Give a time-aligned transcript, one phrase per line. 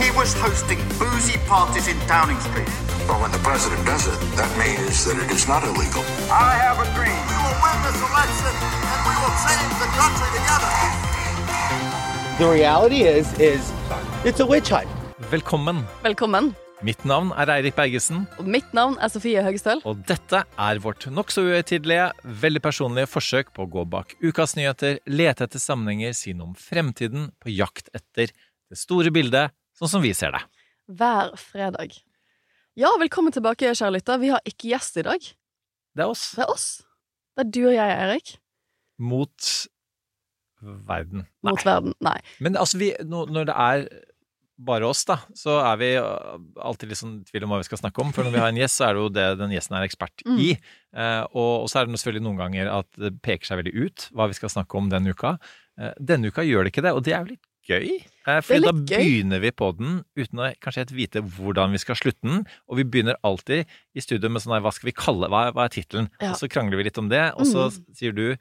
[0.00, 2.68] He was hosting boozy parties in Downing Street.
[3.08, 6.02] But when the president does it, that means that it is not illegal.
[6.30, 7.22] I have a dream.
[7.30, 8.52] We will win this election
[8.92, 10.72] and we will change the country together.
[12.40, 13.62] The reality is, is
[14.24, 14.88] it's a witch hunt.
[15.30, 15.84] Velkommen.
[16.02, 16.54] Velkommen.
[16.82, 19.78] Mitt navn er Eirik Bergesen, Og mitt navn er Sofie Høgestøl.
[19.86, 24.98] og dette er vårt nokså uhøytidelige, veldig personlige forsøk på å gå bak ukas nyheter,
[25.06, 30.02] lete etter sammenhenger, si noe om fremtiden, på jakt etter det store bildet, sånn som
[30.04, 30.42] vi ser det.
[30.92, 31.94] Hver fredag.
[32.78, 34.20] Ja, velkommen tilbake, kjære lytter.
[34.22, 35.20] Vi har ikke gjest i dag.
[35.92, 36.66] Det er oss Det er oss.
[37.36, 38.34] Det er du og jeg, Erik.
[39.02, 39.50] mot
[40.62, 41.24] verden.
[41.42, 41.50] Nei.
[41.50, 41.94] Mot verden.
[42.04, 42.18] Nei.
[42.44, 43.84] Men altså, vi, når det er
[44.62, 47.66] bare oss, da, så er vi uh, alltid litt sånn i tvil om hva vi
[47.66, 48.12] skal snakke om.
[48.14, 50.22] For når vi har en gjest, så er det jo det den gjesten er ekspert
[50.28, 50.36] Mm.
[50.38, 50.50] i.
[50.94, 54.28] Eh, og, så er det selvfølgelig noen ganger at det peker seg veldig ut hva
[54.30, 55.34] vi skal snakke om denne uka.
[55.80, 58.00] Eh, denne uka gjør det ikke det, og det er jo litt gøy.
[58.46, 58.96] For da gøy.
[58.96, 62.44] begynner vi på den uten å kanskje helt vite hvordan vi skal slutte den.
[62.70, 65.66] Og vi begynner alltid i studio med sånn her, hva skal vi kalle, hva, hva
[65.68, 66.10] er tittelen?
[66.20, 66.32] Ja.
[66.32, 67.94] Og så krangler vi litt om det, og så Mm.
[67.94, 68.36] sier du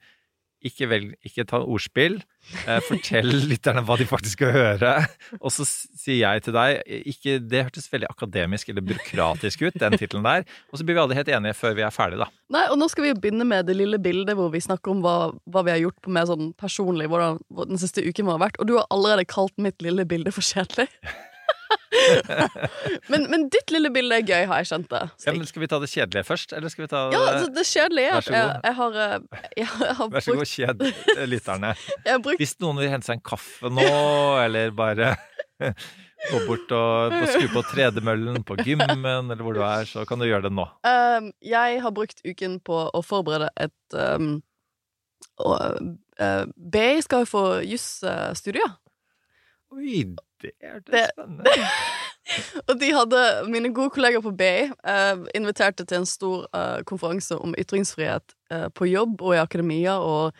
[0.66, 2.20] ikke, velg, ikke ta ordspill.
[2.66, 4.94] Eh, fortell lytterne hva de faktisk skal høre.
[5.40, 6.81] Og så sier jeg til deg
[7.14, 10.45] ikke, Det hørtes veldig akademisk eller byråkratisk ut, den tittelen der.
[10.72, 12.30] Og så blir vi alle helt enige før vi er ferdige, da.
[12.52, 15.02] Nei, og nå skal vi jo begynne med det lille bildet hvor vi snakker om
[15.06, 15.17] hva,
[15.50, 17.42] hva vi har gjort på mer sånn personlig, hvordan
[17.73, 18.62] den siste uken vår har vært.
[18.62, 20.89] Og du har allerede kalt mitt lille bilde for kjedelig.
[23.11, 25.02] men, men ditt lille bilde er gøy, har jeg skjønt det.
[25.25, 28.14] Ja, skal vi ta det kjedelige først, eller skal vi ta Ja, altså, det kjedelige
[28.16, 28.67] Vær så jeg, god.
[28.67, 31.73] jeg har, eh, jeg, har Vær så god, kjed eh, lytterne.
[32.26, 33.89] brukt Hvis noen vil hente seg en kaffe nå,
[34.43, 35.14] eller bare
[36.31, 40.21] gå bort og, og skru på tredemøllen på gymmen, eller hvor du er, så kan
[40.21, 40.67] du gjøre det nå.
[40.86, 44.36] Um, jeg har brukt uken på å forberede et um,
[45.42, 48.77] og, uh, BI skal jo få jusstudier.
[49.71, 50.04] Oi,
[50.42, 50.52] det
[50.92, 51.44] Det- spennende.
[52.70, 53.22] og de hadde,
[53.52, 58.68] mine gode kollegaer på BI uh, inviterte til en stor uh, konferanse om ytringsfrihet uh,
[58.76, 60.34] på jobb og i akademia og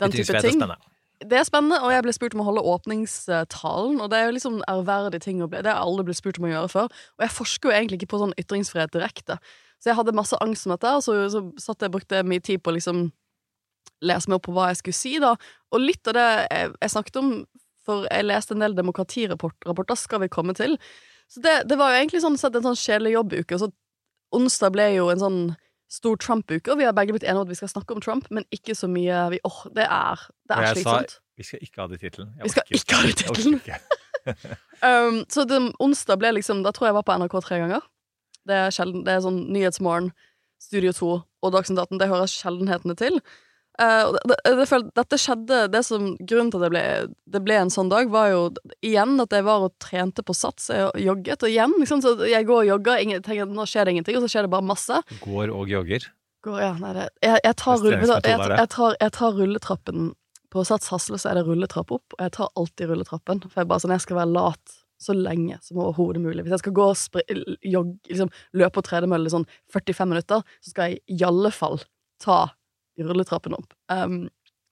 [0.00, 0.62] den type ting.
[0.62, 0.84] er ting.
[1.30, 3.96] Det er spennende, og jeg ble spurt om å holde åpningstalen.
[4.00, 6.46] Og det er jo liksom ærverdig ting å bli Det har aldri blitt spurt om
[6.46, 6.92] å gjøre før.
[7.18, 9.38] Og jeg forsker jo egentlig ikke på sånn ytringsfrihet direkte.
[9.82, 12.42] Så jeg hadde masse angst om dette, og så, så satt jeg og brukte mye
[12.42, 13.08] tid på å liksom
[14.06, 15.34] lese meg opp på hva jeg skulle si, da.
[15.74, 17.32] Og litt av det jeg, jeg snakket om,
[17.88, 20.76] for jeg leste en del demokratirapporter, skal vi komme til.
[21.28, 23.56] Så det, det var jo egentlig sånn sett en sånn kjedelig jobbuke.
[23.56, 25.40] Og så onsdag ble jo en sånn
[25.88, 28.26] stor Trump-uke, og vi har begge blitt enige om at vi skal snakke om Trump,
[28.34, 31.14] men ikke så mye vi, åh, det er, det er slitsomt.
[31.40, 32.34] vi skal ikke ha det i tittelen.
[32.44, 33.62] Vi skal ikke ha det i tittelen.
[34.84, 37.86] Um, så det, onsdag ble liksom Da tror jeg jeg var på NRK tre ganger.
[38.44, 40.10] Det er sjelden Det er sånn Nyhetsmorgen,
[40.60, 42.00] Studio 2 og Dagsnytt 18.
[42.02, 43.16] Det hører sjeldenhetene til.
[43.78, 46.82] Uh, det, det, det, dette skjedde Det som Grunnen til at det ble,
[47.30, 48.40] det ble en sånn dag, var jo
[48.82, 50.70] igjen at jeg var og trente på Sats.
[50.74, 53.94] Jeg jogget, og igjen liksom, så Jeg går og jogger, ingen, tenker nå skjer det
[53.94, 54.98] ingenting, og så skjer det bare masse.
[55.22, 56.08] Går og jogger.
[56.46, 60.12] Går, ja, nei, jeg, jeg, tar, rull- jeg, tar, jeg tar rulletrappen
[60.54, 63.42] På Sats Hasle så er det rulletrapp opp, og jeg tar alltid rulletrappen.
[63.46, 66.42] For jeg bare sånn, jeg skal være lat så lenge som overhodet mulig.
[66.42, 70.90] Hvis jeg skal gå og jogge, liksom, løpe på tredemølle sånn 45 minutter, så skal
[70.90, 71.78] jeg i alle fall
[72.22, 72.48] ta
[73.06, 73.74] rulletrappen opp.
[73.92, 74.26] Um,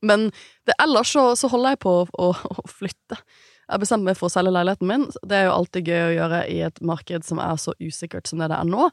[0.06, 0.30] men
[0.68, 3.18] det, ellers så, så holder jeg på å, å, å flytte.
[3.66, 5.06] Jeg bestemte meg for å selge leiligheten min.
[5.26, 8.42] Det er jo alltid gøy å gjøre i et marked som er så usikkert som
[8.42, 8.90] det det er nå.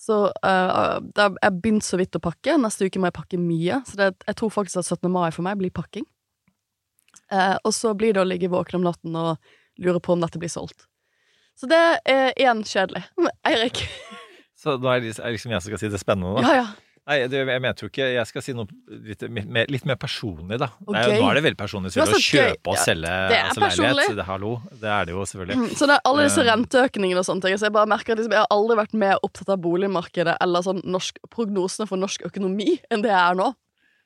[0.00, 2.56] Så uh, da, jeg begynte så vidt å pakke.
[2.60, 3.82] Neste uke må jeg pakke mye.
[3.88, 5.12] Så det, jeg tror faktisk at 17.
[5.12, 6.06] mai for meg blir pakking.
[7.32, 9.36] Uh, og så blir det å ligge våken om natten og
[9.82, 10.86] lure på om dette blir solgt.
[11.58, 13.04] Så det er igjen kjedelig.
[13.46, 13.84] Eirik.
[14.58, 16.42] Så det er det liksom jeg som skal si det spennende, da.
[16.48, 16.83] Ja, ja.
[17.04, 20.56] Nei, det, jeg mente jo ikke Jeg skal si noe litt mer, litt mer personlig,
[20.62, 20.70] da.
[20.86, 20.94] Okay.
[21.02, 21.20] Det gøy.
[21.20, 22.28] nå er det veldig personlig Det å så gøy.
[22.30, 24.16] kjøpe og Ja, selge det er altså, leilighet.
[24.16, 25.58] Det, hallo, det er det jo selvfølgelig.
[25.60, 26.48] Mm, Så det er alle disse Eh.
[26.48, 27.58] renteøkningene og sånne ting.
[27.60, 30.64] Så jeg bare merker at liksom, jeg har aldri vært mer opptatt av boligmarkedet eller
[30.64, 33.50] sånn norsk, prognosene for norsk økonomi enn det jeg er nå.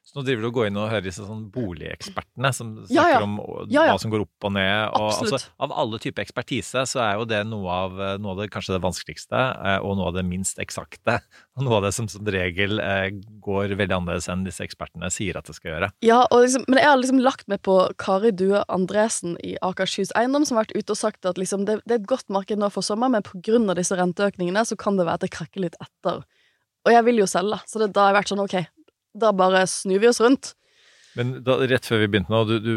[0.09, 3.19] Så nå driver du og går inn og hører disse sånn boligekspertene som snakker Ja,
[3.19, 3.25] ja.
[3.27, 3.35] om
[3.69, 4.95] Ja, hva som går opp og ned.
[4.97, 8.47] Og, altså, av alle typer ekspertise så er jo det noe av, noe av det
[8.55, 11.19] kanskje det vanskeligste, eh, og noe av det minst eksakte.
[11.59, 13.09] Og noe av det som som regel eh,
[13.43, 15.91] går veldig annerledes enn disse ekspertene sier at det skal gjøre.
[16.07, 20.47] Ja, liksom, Men jeg har liksom lagt meg på Kari Due Andresen i Akershus Eiendom,
[20.47, 22.71] som har vært ute og sagt at liksom, det, det er et godt marked nå
[22.73, 23.59] for sommer, men pga.
[23.75, 26.23] disse renteøkningene så kan det være at det krakker litt etter.
[26.87, 28.57] Og jeg vil jo selge, så det, da har jeg vært sånn ok,
[29.15, 30.55] da bare snur vi oss rundt.
[31.17, 32.75] Men da, rett før vi begynte nå, du, du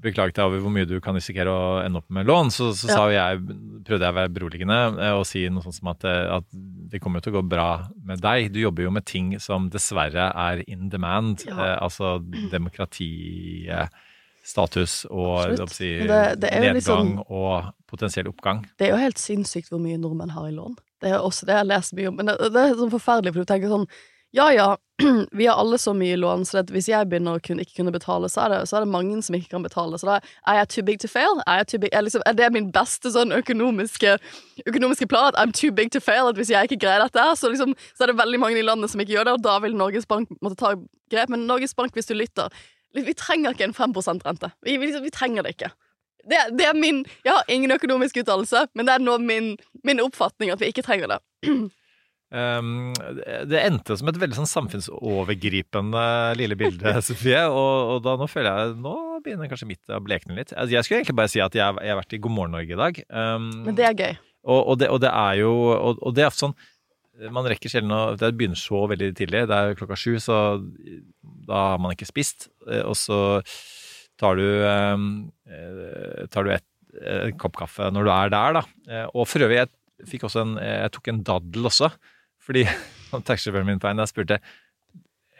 [0.00, 2.86] beklaget deg over hvor mye du kan risikere å ende opp med lån, så, så
[2.88, 2.94] Ja.
[2.94, 3.40] sa jeg,
[3.84, 6.46] prøvde jeg å være beroligende eh, og si noe sånt som at, eh, at
[6.92, 7.66] det kommer til å gå bra
[8.06, 8.52] med deg.
[8.54, 11.56] Du jobber jo med ting som dessverre er in demand, Ja.
[11.58, 12.18] eh, altså
[12.52, 13.88] demokrati, eh,
[14.42, 18.64] status og si, det- det nedgang liksom, og potensiell oppgang.
[18.78, 20.76] Det er jo helt sinnssykt hvor mye nordmenn har i lån.
[21.00, 22.16] Det er også det jeg leser mye om.
[22.16, 23.86] Men det, det er sånn forferdelig, for du tenker sånn
[24.32, 24.78] Ja ja,
[25.32, 28.28] vi har alle så mye lån, så hvis jeg begynner å kunne, ikke kunne betale,
[28.30, 29.98] så er, det, så er det mange som ikke kan betale.
[29.98, 31.40] Så da er jeg too big to fail.
[31.50, 34.14] Er, big, er, liksom, er det min beste sånn økonomiske,
[34.70, 35.32] økonomiske plan?
[35.32, 36.30] At I'm too big to fail?
[36.30, 38.92] At hvis jeg ikke greier dette, så, liksom, så er det veldig mange i landet
[38.92, 41.34] som ikke gjør det, og da vil Norges Bank måtte ta grep.
[41.34, 42.54] Men Norges Bank, hvis du lytter,
[42.94, 44.52] vi trenger ikke en 5% rente.
[44.62, 45.74] Vi, vi, liksom, vi trenger det ikke.
[46.30, 50.02] Det, det er min Jeg har ingen økonomisk utdannelse, men det er nå min, min
[50.04, 51.22] oppfatning at vi ikke trenger det.
[52.30, 52.92] Um,
[53.50, 56.02] det endte som et veldig sånn samfunnsovergripende
[56.38, 57.40] lille bilde, Sofie.
[57.50, 58.92] Og, og da nå føler jeg Nå
[59.24, 60.52] begynner kanskje mitt å blekne litt.
[60.54, 62.72] Altså, jeg skulle egentlig bare si at jeg, jeg har vært i God morgen Norge
[62.76, 63.00] i dag.
[63.12, 64.14] Um, Men det er gøy.
[64.46, 66.54] og, og, det, og det er jo og, det er sånn
[67.34, 69.42] Man rekker sjelden å Det begynner så veldig tidlig.
[69.50, 70.38] Det er klokka sju, så
[71.50, 72.46] da har man ikke spist.
[72.70, 73.18] Eh, Og så
[74.20, 75.10] tar du um,
[76.32, 76.64] Tar du et,
[77.02, 78.64] et kopp kaffe når du er der, da.
[78.88, 81.90] Eh, Og for øvrig, jeg fikk også en Jeg tok en daddel også.
[82.44, 82.66] Fordi
[83.28, 84.40] taxisjåføren min på en dag spurte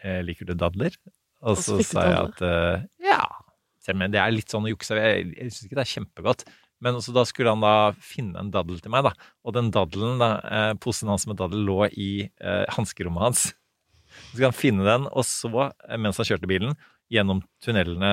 [0.02, 0.96] eh, liker du dadler.
[1.40, 3.22] Og Og så så sa jeg at uh, ja.
[3.90, 4.94] Om det er litt sånn å jukse.
[4.94, 6.44] Jeg, jeg syns ikke det er kjempegodt.
[6.84, 9.12] Men også da skulle han da finne en daddel til meg, da.
[9.44, 13.42] Og den daddelen, da, eh, posen hans med daddel lå i eh, hanskerommet hans.
[13.50, 15.68] Så skulle han finne den, og så,
[16.00, 16.72] mens han kjørte bilen,
[17.12, 18.12] gjennom tunnelene,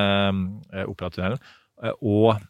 [0.74, 1.40] eh, Operatunnelen,
[2.01, 2.42] og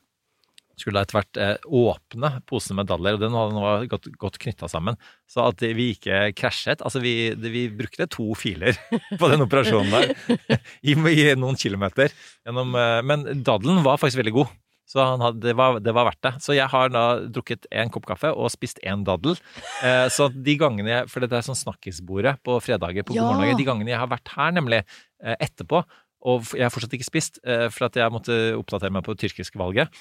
[0.77, 4.69] skulle etter hvert eh, åpne posen med dadler, og den hadde nå gått, godt knytta
[4.71, 4.99] sammen.
[5.29, 8.77] Så at vi ikke krasjet Altså, vi, vi brukte to filer
[9.19, 10.95] på den operasjonen der, i,
[11.39, 12.13] noen kilometer.
[12.45, 14.55] Gjennom, eh, men daddelen var faktisk veldig god.
[14.87, 16.33] Så han hadde, det, var, det var verdt det.
[16.45, 19.35] Så jeg har da drukket én kopp kaffe og spist én daddel.
[19.83, 23.25] Eh, så de gangene jeg, For det er sånn snakkisbordet på fredager på Ja.
[23.27, 23.59] God morgen.
[23.59, 25.83] De gangene jeg har vært her, nemlig eh, etterpå,
[26.27, 29.27] og jeg har fortsatt ikke spist, eh, for at jeg måtte oppdatere meg på det
[29.27, 29.91] tyrkiske valget,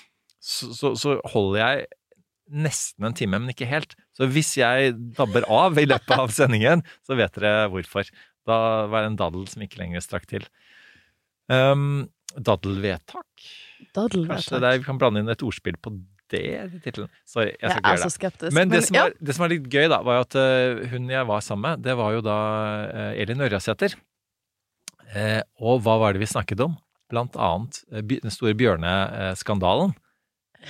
[0.47, 1.87] så, så, så holder jeg
[2.47, 3.97] nesten en time, men ikke helt.
[4.15, 8.09] Så hvis jeg dabber av i løpet av sendingen, så vet dere hvorfor.
[8.47, 8.59] Da
[8.91, 10.47] var det en daddel som ikke lenger strakk til.
[11.51, 12.07] Um,
[12.37, 13.27] daddelvedtak?
[13.37, 14.61] Kanskje Daddelvedtak.
[14.63, 15.93] det er, vi kan blande inn et ordspill på
[16.33, 17.11] det i tittelen.
[17.29, 18.15] Sorry, jeg skal ikke gjøre det.
[18.15, 18.55] skeptisk.
[18.57, 20.87] Men det som, ja, var, det som var litt gøy, da, var jo at eh,
[20.93, 22.39] hun jeg var sammen med, det var jo da
[22.87, 23.95] eh, Elin Ørjasæter.
[25.15, 26.75] Eh, og hva var det vi snakket om?
[27.13, 29.95] Blant annet eh, den store bjørneskandalen.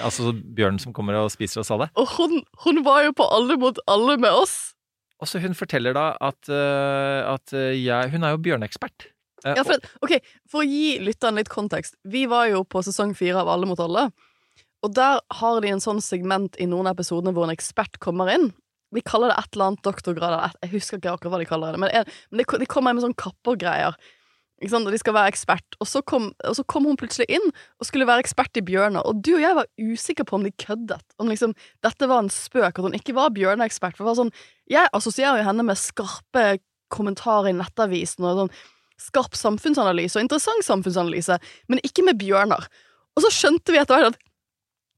[0.02, 1.88] Altså bjørnen som kommer og spiser oss alle.
[1.96, 4.74] og hun, hun var jo på alle mot alle med oss.
[5.22, 9.06] Og så hun forteller da at, eh, at eh, jeg Hun er jo bjørneekspert.
[9.46, 10.18] Eh, Ja, for, ok,
[10.50, 11.96] for å gi lytteren litt kontekst.
[12.04, 14.10] Vi var jo på sesong fire av Alle mot alle.
[14.84, 18.28] Og der har de en sånn segment i noen av episodene hvor en ekspert kommer
[18.34, 18.50] inn.
[18.94, 20.52] De kaller det et eller annet doktorgrad.
[20.62, 21.80] Jeg husker ikke akkurat hva de kaller det.
[21.80, 23.96] Men, en, men de, de kommer inn med sånn kappergreier.
[24.64, 25.76] Og de skal være ekspert.
[25.80, 29.04] Og så, kom, og så kom hun plutselig inn og skulle være ekspert i bjørner.
[29.04, 31.04] Og du og jeg var usikre på om de køddet.
[31.20, 31.52] Om liksom,
[31.84, 33.98] dette var en spøk, at hun ikke var bjørneekspert.
[33.98, 34.32] For sånn,
[34.72, 36.56] jeg assosierer jo henne med skarpe
[36.92, 38.56] kommentarer i Nettavisen og sånn
[39.00, 41.36] skarp samfunnsanalyse og interessant samfunnsanalyse,
[41.68, 42.64] men ikke med bjørner.
[43.16, 44.20] Og så skjønte vi etter hvert at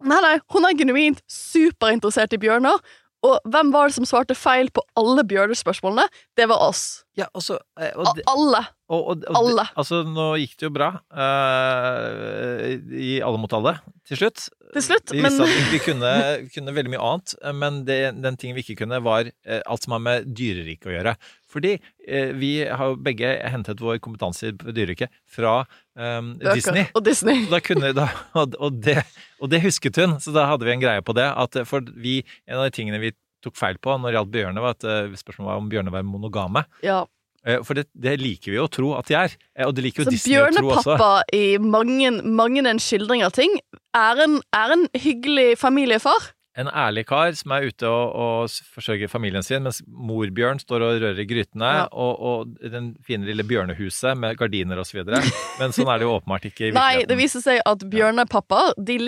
[0.06, 2.78] nei, nei, hun er genuint superinteressert i bjørner.
[3.26, 6.06] Og hvem var det som svarte feil på alle bjørnespørsmålene?
[6.38, 7.02] Det var oss.
[7.18, 8.60] Ja, og så, eh, og de, alle.
[8.88, 9.64] Og, og, og Alle.
[9.66, 12.62] De, altså, nå gikk det jo bra uh,
[12.94, 13.74] i Alle mot alle
[14.08, 14.46] til slutt.
[14.72, 15.36] Til slutt, Vi men-
[15.72, 16.12] vi kunne,
[16.54, 19.84] kunne veldig mye annet, eh, men det, den tingen vi ikke kunne, var uh, alt
[19.84, 21.14] som har med dyreriket å gjøre.
[21.52, 25.62] Fordi uh, vi har jo begge hentet vår kompetanse på dyreriket fra
[25.96, 26.86] um, Disney.
[26.94, 27.44] og Disney.
[27.52, 28.08] Da kunne, da,
[28.40, 29.02] og, og, det,
[29.42, 31.28] og det husket hun, så da hadde vi en greie på det.
[31.36, 33.12] At for vi, en av de tingene vi
[33.44, 36.06] tok feil på når det gjaldt bjørner, var at eh, spørsmålet var om bjørner var
[36.08, 36.64] monogame.
[36.86, 37.04] Ja.
[37.46, 40.02] Eh, For det, det liker vi å tro at de er, eh, og det liker
[40.02, 40.96] jo Så Disney å tro også.
[40.96, 43.54] bjørnepappa i mange, mange en skildring av ting
[43.94, 46.32] er en, er en hyggelig familiefar.
[46.58, 50.96] En ærlig kar som er ute og, og forsørger familien sin, mens morbjørn står og
[51.04, 51.84] rører i grytene, Ja.
[51.94, 55.22] og, og den fine lille bjørnehuset med gardiner og så.
[55.60, 58.98] Men sånn er det jo åpenbart ikke i Nei, det viser seg at bjørnepappaer de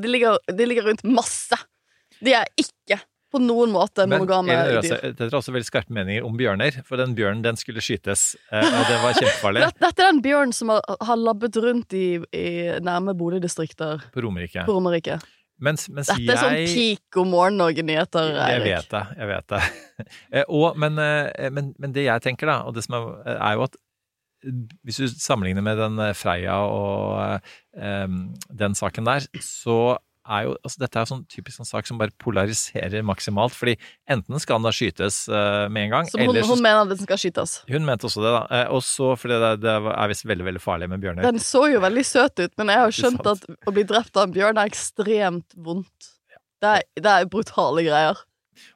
[0.00, 0.14] de,
[0.56, 1.60] de ligger rundt masse.
[2.24, 3.02] De er ikke
[3.36, 4.80] på noen måte Men monogame dyr.
[4.80, 8.26] Røse- Dette er også veldig skarpe meninger om bjørner, for den bjørnen den skulle skytes,
[8.50, 12.06] eh, og det var kjempefarlig Dette, er den bjørnen som har, har labbet rundt i,
[12.34, 12.46] i
[12.84, 14.64] nærme boligdistrikter på Romerike.
[14.66, 15.20] på Romerike.
[15.56, 19.04] Mens, mens Dette er sånn jeg peak om morgen Norge-nyheter, Jeg vet det.
[19.22, 19.62] jeg vet det.
[20.36, 23.06] Eh, og, men, eh, men, men det jeg tenker, da, og det som er,
[23.38, 23.78] er jo at
[24.84, 27.40] hvis du sammenligner med den Freia og
[27.74, 28.18] um,
[28.52, 29.96] den saken der, så
[30.28, 33.54] er jo altså Dette er jo sånn typisk sånn sak som bare polariserer maksimalt.
[33.56, 33.76] fordi
[34.10, 36.90] enten skal han da skytes uh, med en gang, Som hun, eller så hun mener
[36.90, 37.56] den skal skytes.
[37.70, 38.42] Hun mente også det, da.
[38.58, 41.26] Eh, Og så for det, det er visst veldig veldig farlig med bjørner.
[41.28, 44.16] Den så jo veldig søt ut, men jeg har jo skjønt at å bli drept
[44.16, 46.12] av en bjørn er ekstremt vondt.
[46.62, 48.22] Det er, det er brutale greier.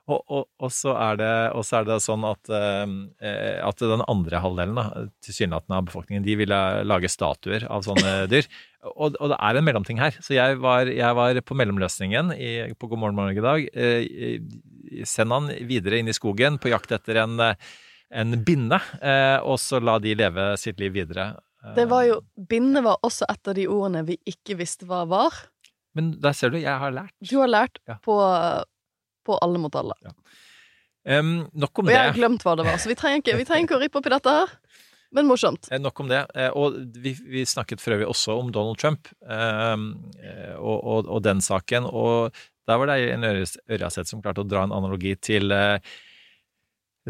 [0.08, 4.42] Og, og, og, så det, og så er det sånn at, eh, at den andre
[4.44, 8.48] halvdelen tilsynelatende av befolkningen de ville lage statuer av sånne dyr.
[8.94, 10.16] Og, det er en mellomting her.
[10.24, 13.68] Så jeg var, jeg var på mellomløsningen i, på God morgen Norge i dag.
[13.76, 19.60] Eh, send han videre inn i skogen på jakt etter en, en binne, eh, og
[19.62, 21.32] så la de leve sitt liv videre.
[21.76, 25.34] Det var jo Binde var også et av de ordene vi ikke visste hva var.
[25.96, 27.12] Men der ser du, jeg har lært.
[27.20, 27.98] Du har lært Ja.
[28.02, 28.16] på,
[29.30, 29.96] på Alle mot alle.
[31.08, 33.46] Em, nok om Og jeg har glemt hva det var, så vi trenger ikke, vi
[33.48, 34.58] trenger ikke å rippe opp i dette her.
[35.16, 35.66] Men morsomt.
[35.72, 36.20] Eh, Nok om det.
[36.38, 39.74] Eh, Og vi, vi snakket for øvrig også om Donald Trump eh,
[40.54, 41.88] og, og, og den saken.
[41.88, 42.30] Og
[42.70, 45.82] der var det en Ørjaseth som klarte å dra en analogi til eh,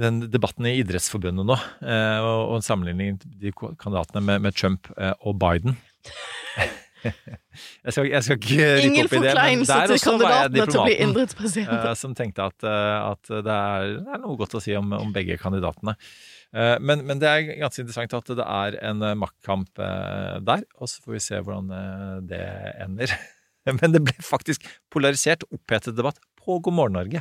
[0.00, 4.88] den debatten i Idrettsforbundet nå, eh, og, og en sammenligning de kandidatene med, med Trump
[4.96, 5.76] eh, og Biden.
[7.84, 11.62] jeg, skal, jeg skal ikke rykke opp i det, men der også var jeg diplomaten.
[11.64, 14.92] Eh, som tenkte at, eh, at det, er, det er noe godt å si om,
[14.98, 15.96] om begge kandidatene.
[16.50, 20.90] Uh, Men, men det er ganske interessant at det er en maktkamp uh, der, og
[20.90, 21.68] så får vi se hvordan
[22.26, 22.40] det
[22.82, 23.14] ender.
[23.76, 27.20] Men det ble faktisk polarisert, opphetet debatt på God morgen Norge.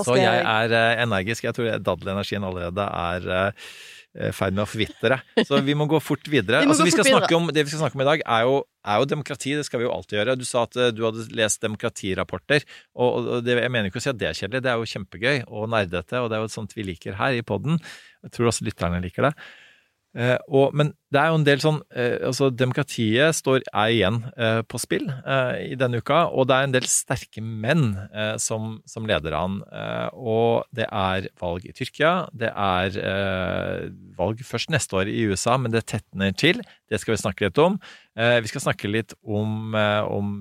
[0.00, 1.44] Så jeg er energisk.
[1.44, 3.52] Jeg tror daddelenergien allerede er
[4.10, 5.20] i ferd med å forvitre.
[5.46, 6.60] Så vi må gå fort videre.
[6.64, 8.46] Vi altså, vi skal fort snakke om, det vi skal snakke om i dag, er
[8.48, 9.54] jo, er jo demokrati.
[9.58, 10.36] Det skal vi jo alltid gjøre.
[10.40, 12.66] Du sa at eh, du hadde lest demokratirapporter.
[12.98, 14.64] Og, og det, jeg mener ikke å si at det er kjedelig.
[14.66, 17.44] Det er jo kjempegøy og nerdete, og det er jo sånt vi liker her i
[17.46, 17.78] poden.
[18.26, 19.34] Jeg tror også lytterne liker det.
[20.18, 24.16] Eh, og, men det er jo en del sånn eh, altså Demokratiet står, er igjen
[24.34, 28.34] eh, på spill eh, i denne uka, og det er en del sterke menn eh,
[28.42, 29.60] som, som leder an.
[29.70, 32.98] Eh, og det er valg i Tyrkia, det er
[34.18, 36.58] valg først neste år i USA, men det tetner til.
[36.90, 37.78] Det skal vi snakke litt om.
[38.18, 40.32] Vi skal snakke litt om, om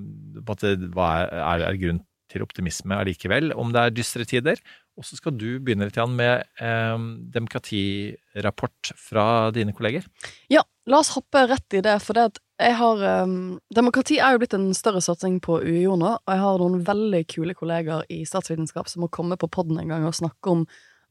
[0.47, 4.61] måte, hva er, er, er grunn til optimisme allikevel, om det er dystre tider.
[4.99, 6.97] Og så skal du begynne litt med eh,
[7.31, 9.25] demokratirapport fra
[9.55, 10.03] dine kolleger.
[10.51, 13.35] Ja, la oss hoppe rett i det, for det at jeg har eh,
[13.75, 17.21] Demokrati er jo blitt en større satsing på UiO nå, og jeg har noen veldig
[17.31, 20.65] kule kolleger i statsvitenskap som må komme på podden en gang og snakke om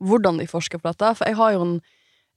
[0.04, 1.72] hvordan de forsker på dette, for jeg har jo en,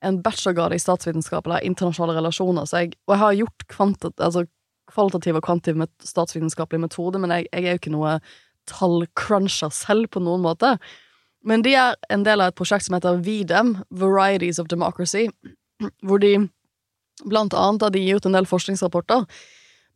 [0.08, 4.48] en bachelorgrad i statsvitenskap eller internasjonale relasjoner, jeg, og jeg har gjort kvantet, altså,
[4.91, 8.17] kvalitativ og kvantiv med statsvitenskapelig metode, men jeg, jeg er jo ikke noe
[8.72, 10.75] tallcruncher selv på noen måte.
[11.43, 15.27] Men de er en del av et prosjekt som heter VDEM, Varieties of Democracy,
[16.05, 16.36] hvor de
[17.25, 19.25] blant annet har de gitt ut en del forskningsrapporter,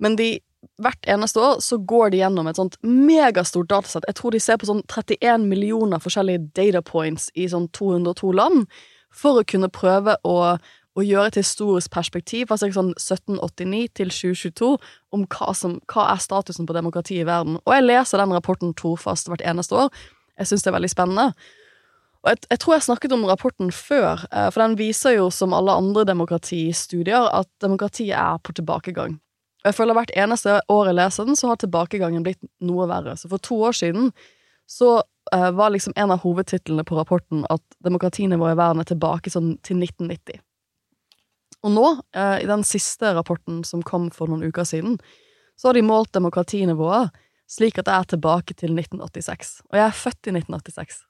[0.02, 0.36] men de
[0.82, 4.06] hvert eneste år så går de gjennom et sånt megastort datasett.
[4.10, 8.66] Jeg tror de ser på sånn 31 millioner forskjellige data points i sånn 202 land,
[9.14, 14.72] for å kunne prøve å, å gjøre et historisk perspektiv, altså sånn 1789 til 2022,
[15.16, 17.60] om hva, som, hva er statusen på demokrati i verden.
[17.64, 19.94] Og jeg leser den rapporten trofast hvert eneste år.
[20.40, 21.30] Jeg syns det er veldig spennende.
[22.26, 25.54] Og jeg, jeg tror jeg snakket om rapporten før, eh, for den viser jo, som
[25.54, 29.20] alle andre demokratistudier, at demokratiet er på tilbakegang.
[29.66, 33.16] Og jeg føler hvert eneste år jeg leser den, så har tilbakegangen blitt noe verre.
[33.18, 34.12] Så for to år siden
[34.70, 35.00] så
[35.34, 39.56] uh, var liksom en av hovedtitlene på rapporten at demokratinivået i verden er tilbake sånn
[39.66, 40.42] til 1990.
[41.66, 41.86] Og nå,
[42.18, 45.00] uh, i den siste rapporten som kom for noen uker siden,
[45.58, 47.14] så har de målt demokratinivået
[47.50, 49.62] slik at jeg er tilbake til 1986.
[49.70, 51.04] Og jeg er født i 1986.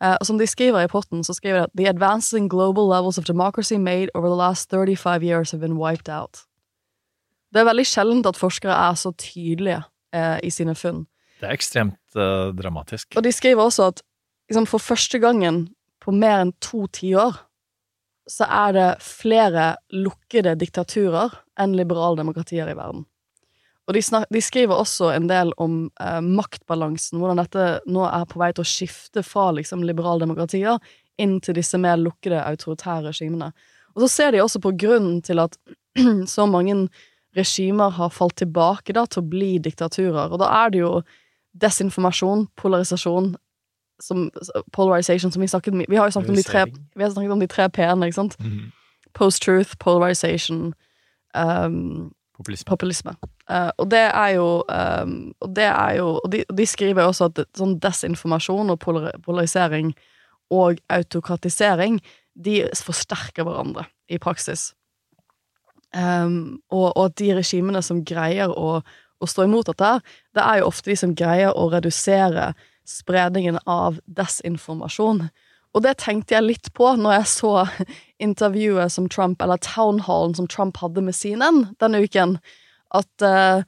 [0.00, 3.18] Uh, og som de skriver i rapporten, så skriver de at «The advancing global levels
[3.18, 6.46] of democracy made over the last 35 years have been wiped out».
[7.52, 9.82] Det er veldig sjeldent at forskere er så tydelige
[10.16, 11.06] uh, i sine funn.
[11.40, 13.12] Det er ekstremt uh, dramatisk.
[13.16, 14.02] Og de skriver også at
[14.48, 15.68] liksom, for første gangen
[16.00, 17.36] på mer enn to tiår
[18.30, 23.04] så er det flere lukkede diktaturer enn liberale demokratier i verden.
[23.88, 28.26] Og de, snak, de skriver også en del om eh, maktbalansen, hvordan dette nå er
[28.30, 30.78] på vei til å skifte fra liksom, liberaldemokratier
[31.20, 33.50] inn til disse mer lukkede autoritære regimene.
[33.96, 35.56] Og så ser de også på grunnen til at
[36.34, 36.86] så mange
[37.36, 40.30] regimer har falt tilbake da, til å bli diktaturer.
[40.30, 40.92] Og da er det jo
[41.60, 43.34] desinformasjon, polarisasjon
[44.00, 44.30] som,
[44.72, 46.64] Polarization, som vi snakket om Vi har jo snakket om de tre,
[46.96, 48.36] vi har snakket om de tre p-ene, ikke sant?
[48.40, 48.70] Mhm.
[49.14, 50.72] Post-truth, polarization
[51.34, 52.68] um, Populisme.
[52.70, 53.12] populisme.
[53.50, 55.10] Uh, og det er jo um,
[55.44, 59.92] Og det er jo Og de, de skriver også at sånn desinformasjon og polarisering
[60.50, 62.00] og autokratisering,
[62.34, 64.72] de forsterker hverandre i praksis.
[65.94, 69.92] Um, og, og de regimene som greier å, å stå imot dette,
[70.34, 72.48] det er jo ofte de som greier å redusere
[72.88, 75.28] spredningen av desinformasjon.
[75.74, 77.52] Og det tenkte jeg litt på når jeg så
[78.26, 82.38] intervjuet som Trump, eller townhallen som Trump hadde med CNN denne uken.
[82.94, 83.62] At uh,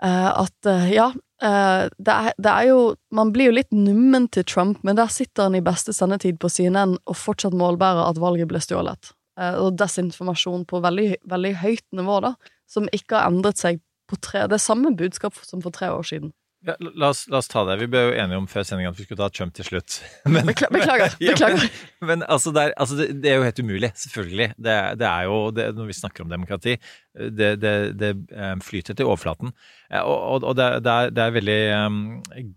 [0.00, 1.10] At uh, ja,
[1.44, 2.80] uh, det, er, det er jo
[3.12, 6.48] Man blir jo litt nummen til Trump, men der sitter han i beste sendetid på
[6.52, 9.14] CNN og fortsatt målbærer at valget ble stjålet.
[9.40, 12.34] Og desinformasjon på veldig, veldig høyt nivå, da,
[12.68, 13.78] som ikke har endret seg
[14.10, 16.34] på tre Det er samme budskap som for tre år siden.
[16.68, 17.78] Ja, la, oss, la oss ta det.
[17.80, 19.94] Vi ble jo enige om før sendingen at vi skulle ta Trump til slutt.
[20.28, 21.62] Men, Bekla- beklager, Ja, beklager.
[21.64, 24.48] Men, men altså, det, er, altså det, det er jo helt umulig, selvfølgelig.
[24.60, 26.74] Det, det er jo, det, Når vi snakker om demokrati,
[27.16, 29.54] det, det, det eh, flyter til overflaten.
[29.88, 32.02] Eh, Og, og, er, det er veldig um,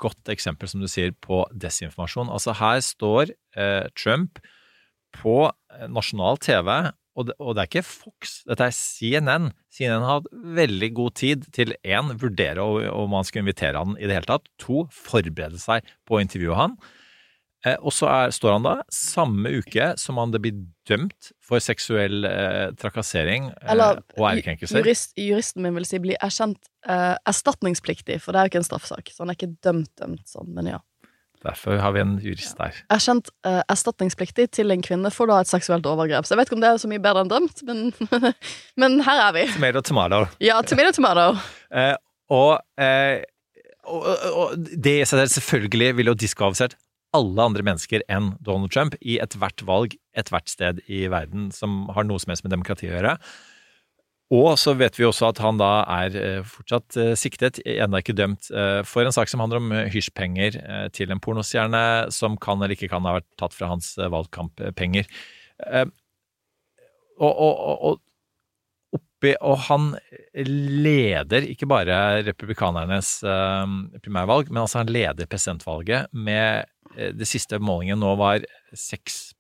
[0.04, 2.28] godt eksempel, som du sier, på desinformasjon.
[2.34, 4.44] Altså Her står uh, Trump
[5.16, 5.46] på
[5.94, 6.70] nasjonal TV,
[7.14, 9.52] og det, og det er ikke Fox, dette er CNN.
[9.74, 13.96] CNN har hatt veldig god tid til én, vurdere om han man skal invitere han
[14.00, 14.50] i det hele tatt.
[14.66, 16.78] To, forberede seg på å intervjue han.
[17.64, 22.26] Eh, og så er, står han da, samme uke som han blir dømt for seksuell
[22.28, 24.82] eh, trakassering eh, Eller og ærekrenkelser.
[24.82, 28.68] jurist, juristen min vil si blir erkjent eh, erstatningspliktig, for det er jo ikke en
[28.68, 29.14] straffesak.
[29.14, 30.82] Så han er ikke dømt dømt sånn, men ja.
[31.44, 32.78] Derfor har vi en jurist der.
[32.94, 36.28] Erkjent uh, erstatningspliktig til en kvinne for da et seksuelt overgrep.
[36.28, 37.92] Så jeg vet ikke om det er så mye bedre enn dømt, men,
[38.82, 39.46] men her er vi.
[39.58, 40.24] Tomato, tomato.
[40.44, 41.28] Ja, tomato, tomato.
[41.68, 41.94] Uh,
[42.34, 43.20] og, uh,
[43.84, 46.78] og, og, og det i seg selv selvfølgelig ville jo diskvalifisert
[47.14, 52.08] alle andre mennesker enn Donald Trump i ethvert valg ethvert sted i verden som har
[52.08, 53.18] noe som helst med demokrati å gjøre.
[54.34, 58.16] Og så vet vi også at han da er eh, fortsatt eh, siktet, ennå ikke
[58.18, 60.58] dømt, eh, for en sak som handler om hysjpenger
[60.96, 65.10] til en pornostjerne som kan eller ikke kan ha vært tatt fra hans valgkamppenger.
[67.22, 67.54] Og, og,
[67.90, 68.02] og,
[68.94, 69.94] oppi Og han
[70.36, 73.20] leder ikke bare republikanernes
[74.04, 76.66] primærvalg, men altså han leder presidentvalget med
[76.96, 79.36] Det siste målingen nå var 6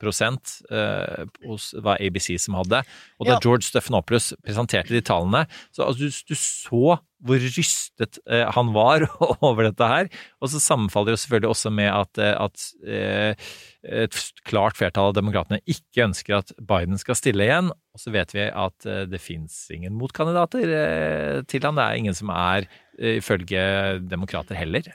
[0.71, 2.83] eh, hos var ABC som hadde.
[3.19, 3.39] Og da Ja.
[3.41, 9.05] George Stephanopoulos presenterte de tallene, så altså, du, du så hvor rystet eh, han var
[9.47, 10.09] over dette her.
[10.43, 13.47] Og så sammenfaller det selvfølgelig også med at, eh, at eh,
[13.83, 14.15] et
[14.47, 17.71] klart flertall av demokratene ikke ønsker at Biden skal stille igjen.
[17.93, 21.77] Og så vet vi at eh, det fins ingen motkandidater eh, til han.
[21.77, 22.65] Det er ingen som er,
[22.97, 23.65] eh, ifølge
[24.09, 24.87] demokrater heller,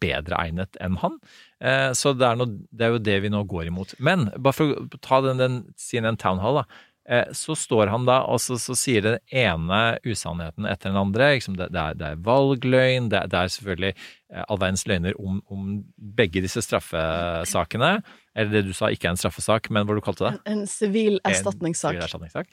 [0.00, 1.20] bedre egnet enn han.
[1.92, 3.92] Så det er, noe, det er jo det vi nå går imot.
[4.00, 6.80] Men bare for å ta den, den CNN Town Hall, da.
[7.10, 11.32] Eh, Så står han da og så, så sier den ene usannheten etter den andre.
[11.36, 15.20] Liksom det, det, er, det er valgløgn, det, det er selvfølgelig eh, all verdens løgner
[15.20, 15.70] om, om
[16.20, 17.96] begge disse straffesakene.
[18.38, 20.36] Eller det du sa ikke er en straffesak, men hva du kalte det?
[20.50, 21.98] En sivil erstatningssak.
[21.98, 22.52] En, erstatningssak.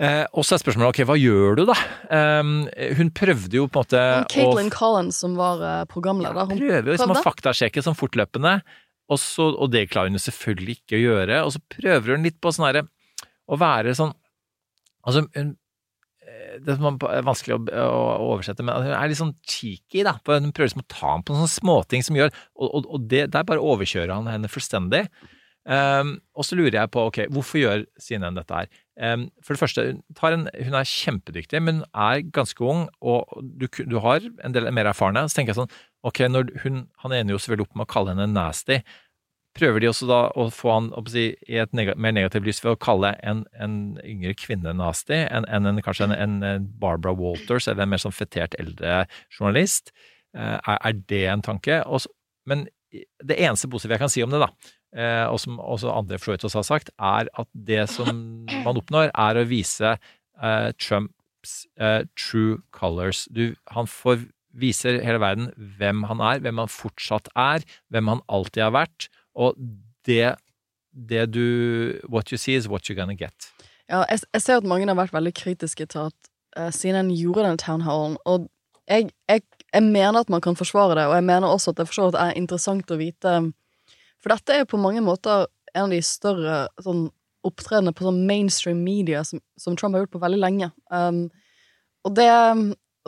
[0.00, 1.74] Eh, og så er spørsmålet ok, hva gjør du da?
[2.08, 2.52] Um,
[2.96, 6.94] hun prøvde jo på en måte Caitlin Collins, som var eh, programleder, hun prøver jo
[6.94, 8.54] liksom å faktasjekke sånn fortløpende,
[9.10, 11.42] og, så, og det klarer hun jo selvfølgelig ikke å gjøre.
[11.44, 12.84] Og så prøver hun litt på sånn herre
[13.50, 14.14] Å være sånn
[15.00, 15.54] Altså, hun
[16.28, 17.90] eh, det er er vanskelig å,
[18.34, 20.18] oversette, men hun er litt sånn cheeky, da.
[20.20, 23.46] Hun prøver liksom å ta ham på sånne småting som gjør Og, og, det, der
[23.48, 25.06] bare overkjører han henne fullstendig.
[25.70, 28.70] Um, og så lurer jeg på, ok, hvorfor gjør CNN dette her?
[29.00, 30.00] Um, for det første, hun,
[30.32, 33.28] en, hun er kjempedyktig, men er ganske ung, og
[33.60, 35.26] du, du har en del mer erfarne.
[35.28, 36.24] Så tenker jeg sånn, ok,
[36.64, 38.80] hun, han ender jo selvfølgelig opp med å kalle henne nasty.
[39.58, 42.62] Prøver de også da å få han å si, i et neg mer negativt lys
[42.62, 43.74] ved å kalle en, en
[44.06, 46.38] yngre kvinne nasty enn en, en, kanskje en,
[46.80, 49.90] Barbara Walters eller en mer sånn fetert eldre journalist?
[50.36, 51.80] Eh, er, er det en tanke?
[51.82, 52.12] Også,
[52.46, 54.50] men det eneste positive jeg kan si om det, da,
[54.94, 58.10] eh, og som også andre for så vidt også har sagt, er at det som
[58.64, 63.26] man oppnår, er å vise eh, Trumps eh, true colors.
[63.34, 67.62] Du, han får viser hele verden hvem han er, hvem han fortsatt er,
[67.94, 69.58] hvem han alltid har vært, og
[70.06, 70.34] det,
[70.92, 73.50] det du What you see is what you're gonna get.
[73.90, 77.48] Ja, jeg, jeg ser at mange har vært veldig kritiske til at uh, CNN gjorde
[77.48, 78.48] denne townhallen, og
[78.90, 79.42] jeg, jeg,
[79.74, 82.16] jeg mener at man kan forsvare det, og jeg mener også at det forstår at
[82.16, 83.34] det er interessant å vite
[84.20, 87.06] For dette er på mange måter en av de større sånn,
[87.46, 90.68] opptredenene på sånn mainstream media som, som Trump har gjort på veldig lenge.
[90.92, 91.28] Um,
[92.04, 92.28] og det,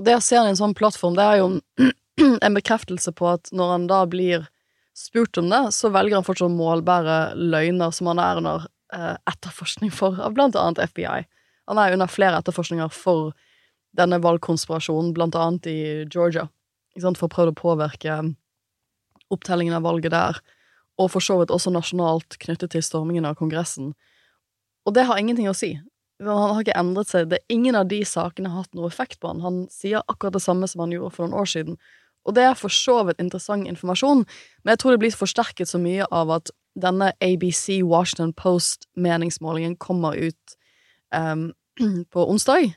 [0.07, 1.93] det å se han i en sånn plattform, det er jo en,
[2.47, 4.47] en bekreftelse på at når han da blir
[4.97, 9.15] spurt om det, så velger han fortsatt å målbære løgner som han er under eh,
[9.31, 11.25] etterforskning for, av blant annet FBI.
[11.71, 13.33] Han er under flere etterforskninger for
[13.97, 15.79] denne valgkonspirasjonen, blant annet i
[16.13, 16.49] Georgia,
[17.01, 18.19] for å prøve å påvirke
[19.33, 20.41] opptellingen av valget der,
[21.01, 23.95] og for så vidt også nasjonalt knyttet til stormingen av Kongressen.
[24.85, 25.75] Og det har ingenting å si.
[26.23, 27.31] Han har ikke endret seg.
[27.31, 29.41] Det ingen av de sakene har hatt noe effekt på han.
[29.43, 31.79] Han sier akkurat det samme som han gjorde for noen år siden.
[32.27, 34.25] Og det er for så vidt interessant informasjon,
[34.63, 40.17] men jeg tror det blir forsterket så mye av at denne ABC Washington Post-meningsmålingen kommer
[40.17, 40.57] ut
[41.15, 41.51] um,
[42.15, 42.73] på onsdag,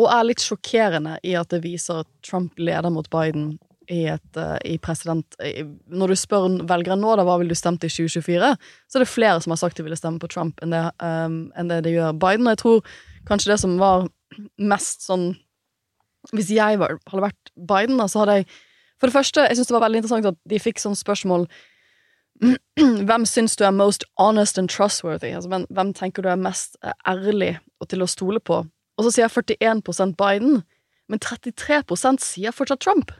[0.00, 3.58] og er litt sjokkerende i at det viser at Trump leder mot Biden
[3.90, 5.26] i, et, uh, i president...
[5.42, 8.54] I, når du spør velgere nå da, hva ville du stemt i 2024,
[8.86, 11.42] så er det flere som har sagt de ville stemme på Trump enn det, um,
[11.58, 12.46] enn det de gjør Biden.
[12.46, 12.94] Og jeg tror
[13.28, 14.06] kanskje det som var
[14.62, 15.32] mest sånn
[16.34, 18.50] Hvis jeg var, hadde vært Biden, da, så hadde jeg
[19.00, 21.46] For det første, jeg syns det var veldig interessant at de fikk sånn spørsmål
[23.08, 25.32] hvem syns du er most honest and trustworthy?
[25.36, 28.60] Altså, hvem, hvem tenker du er mest eh, ærlig og til å stole på?
[29.00, 30.60] Og så sier 41% Biden,
[31.08, 33.12] men 33% sier fortsatt Trump.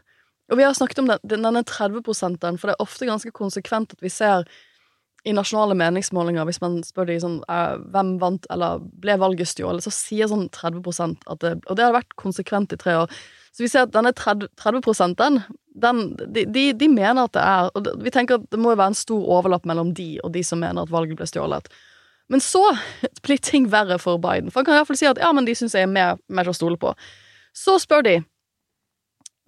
[0.51, 4.05] Og vi har snakket om den, denne 30% for det er ofte ganske konsekvent at
[4.05, 4.45] vi ser
[5.25, 9.85] i nasjonale meningsmålinger, hvis man spør de sånn uh, hvem vant eller ble valget stjålet,
[9.85, 13.13] så sier sånn 30 at det Og det har vært konsekvent i tre år.
[13.53, 15.45] Så vi ser at denne 30, 30
[15.81, 18.79] den, de, de, de, mener at det er Og vi tenker at det må jo
[18.81, 21.69] være en stor overlapp mellom de og de som mener at valget ble stjålet.
[22.31, 22.63] Men så
[23.27, 25.77] blir ting verre for Biden, for han kan iallfall si at ja, men de syns
[25.77, 26.95] jeg er mer, mer til å stole på.
[27.53, 28.21] Så spør de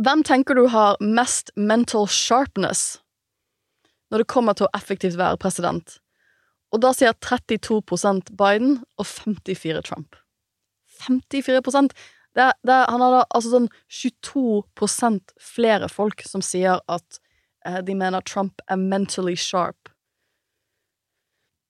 [0.02, 3.01] hvem tenker du har mest mental sharpness
[4.12, 5.96] når det kommer til å effektivt være president?
[6.72, 10.16] Og da sier 32% Biden og 54 Trump.
[11.02, 11.92] 54%
[12.36, 17.18] det, det, Han hadde altså sånn 22% flere folk som sier at
[17.66, 19.91] eh, de mener Trump er mentally sharp.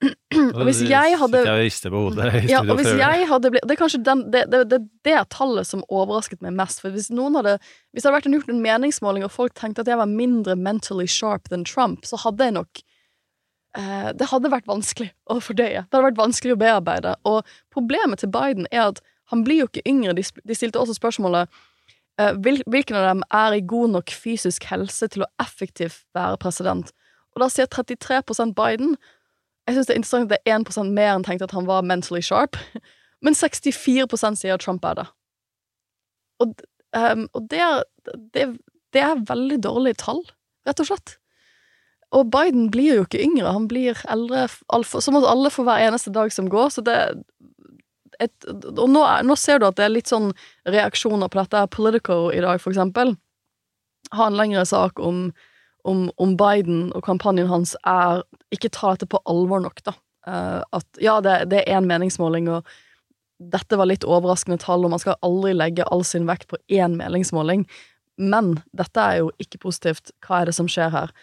[0.03, 2.31] Og hvis jeg hadde Jeg rister på hodet.
[2.51, 5.69] Ja, og hvis jeg hadde blitt Det er kanskje den, det, det, det, det tallet
[5.69, 6.83] som overrasket meg mest.
[6.83, 7.59] For hvis noen hadde
[7.93, 10.57] Hvis det hadde vært en, gjort en meningsmåling, og folk tenkte at jeg var mindre
[10.59, 12.83] mentally sharp than Trump, så hadde jeg nok
[13.79, 15.85] eh, Det hadde vært vanskelig å fordøye.
[15.87, 17.17] Det hadde vært vanskelig å bearbeide.
[17.29, 17.43] Og
[17.75, 20.17] problemet til Biden er at han blir jo ikke yngre.
[20.19, 21.49] De, de stilte også spørsmålet
[22.21, 26.93] uh, hvilken av dem er i god nok fysisk helse til å effektivt være president.
[27.33, 28.97] Og da sier 33% Biden.
[29.68, 31.87] Jeg syns det er interessant at det er 1 mer enn tenkte at han var
[31.87, 32.59] mentally sharp.
[33.22, 35.09] Men 64% sier Trump er det.
[36.42, 36.55] Og,
[36.96, 37.85] um, og det, er,
[38.35, 38.46] det,
[38.94, 40.25] det, er veldig dårlige tall,
[40.66, 41.16] rett og slett.
[42.12, 44.48] Og Biden blir jo ikke yngre, han blir eldre,
[44.85, 46.75] som at alle for hver eneste dag som går.
[46.75, 46.98] Så det,
[48.20, 50.33] et, Og nå, nå, ser du at det er litt sånn
[50.68, 51.62] reaksjoner på dette.
[51.72, 53.14] Politico i dag, for eksempel,
[54.12, 55.31] har en lengre sak om,
[55.88, 58.23] om, om Biden og kampanjen hans er
[58.55, 59.97] Ikke ta dette på alvor nok, da.
[60.29, 62.68] Uh, at ja, det, det er én meningsmåling, og
[63.53, 66.95] dette var litt overraskende tall, og man skal aldri legge all sin vekt på én
[67.01, 67.64] meningsmåling.
[68.21, 70.12] Men dette er jo ikke positivt.
[70.23, 71.14] Hva er det som skjer her?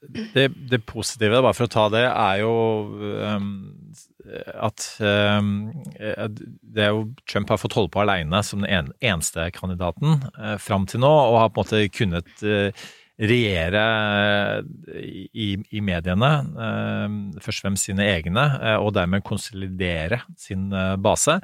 [0.00, 2.52] Det, det, positive, bare for å ta det, er jo
[3.36, 3.50] um,
[4.54, 5.50] at um,
[5.96, 10.86] det er jo Trump har fått holde på alene som den eneste kandidaten uh, fram
[10.90, 12.44] til nå, og har på en måte kunnet
[13.20, 13.80] regjere
[14.96, 18.46] i, i mediene, uh, først og fremst sine egne,
[18.80, 20.70] og dermed konsolidere sin
[21.02, 21.40] base.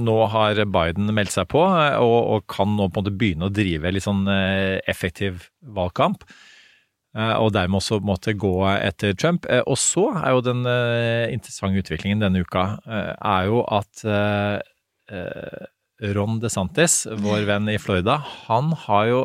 [0.00, 3.52] Nå har Biden meldt seg på, og, og, kan nå på en måte begynne å
[3.52, 4.28] drive litt sånn
[4.88, 6.24] effektiv valgkamp.
[7.18, 9.46] Eh, og dermed også måtte gå etter Trump.
[9.50, 14.04] Eh, og så er jo den eh, interessante utviklingen denne uka er jo at
[16.14, 19.20] Ron DeSantis, vår venn i Florida, han har jo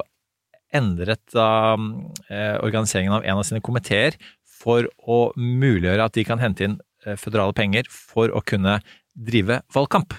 [0.74, 4.16] endret organiseringen av en av sine komiteer
[4.48, 6.80] for å muliggjøre at de kan hente inn
[7.20, 8.80] føderale penger for å kunne
[9.14, 10.16] drive valgkamp.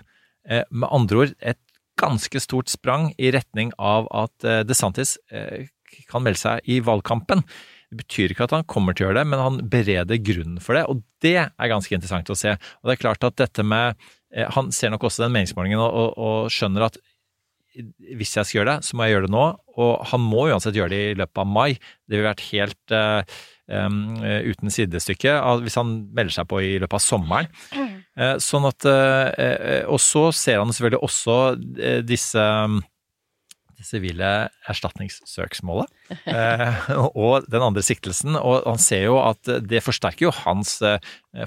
[0.47, 1.59] Med andre ord et
[1.99, 5.17] ganske stort sprang i retning av at DeSantis
[6.11, 7.45] kan melde seg i valgkampen.
[7.95, 10.79] Det betyr ikke at han kommer til å gjøre det, men han bereder grunnen for
[10.79, 12.57] det, og det er ganske interessant å se.
[12.83, 13.95] Og det er klart at dette med
[14.35, 16.99] eh, Han ser nok også den meningsmålingen og, og, og skjønner at
[17.75, 19.45] hvis jeg skal gjøre det, så må jeg gjøre det nå.
[19.83, 21.75] Og han må uansett gjøre det i løpet av mai.
[22.07, 26.99] Det ville vært helt uh, um, uten sidestykke hvis han melder seg på i løpet
[27.01, 27.51] av sommeren.
[28.15, 31.39] Uh, sånn at uh, Og så ser han selvfølgelig også
[32.07, 32.79] disse um,
[33.79, 34.31] det sivile
[34.71, 35.91] erstatningssøksmålet
[36.31, 38.37] eh, og den andre siktelsen.
[38.39, 40.99] Og han ser jo at det forsterker jo hans eh,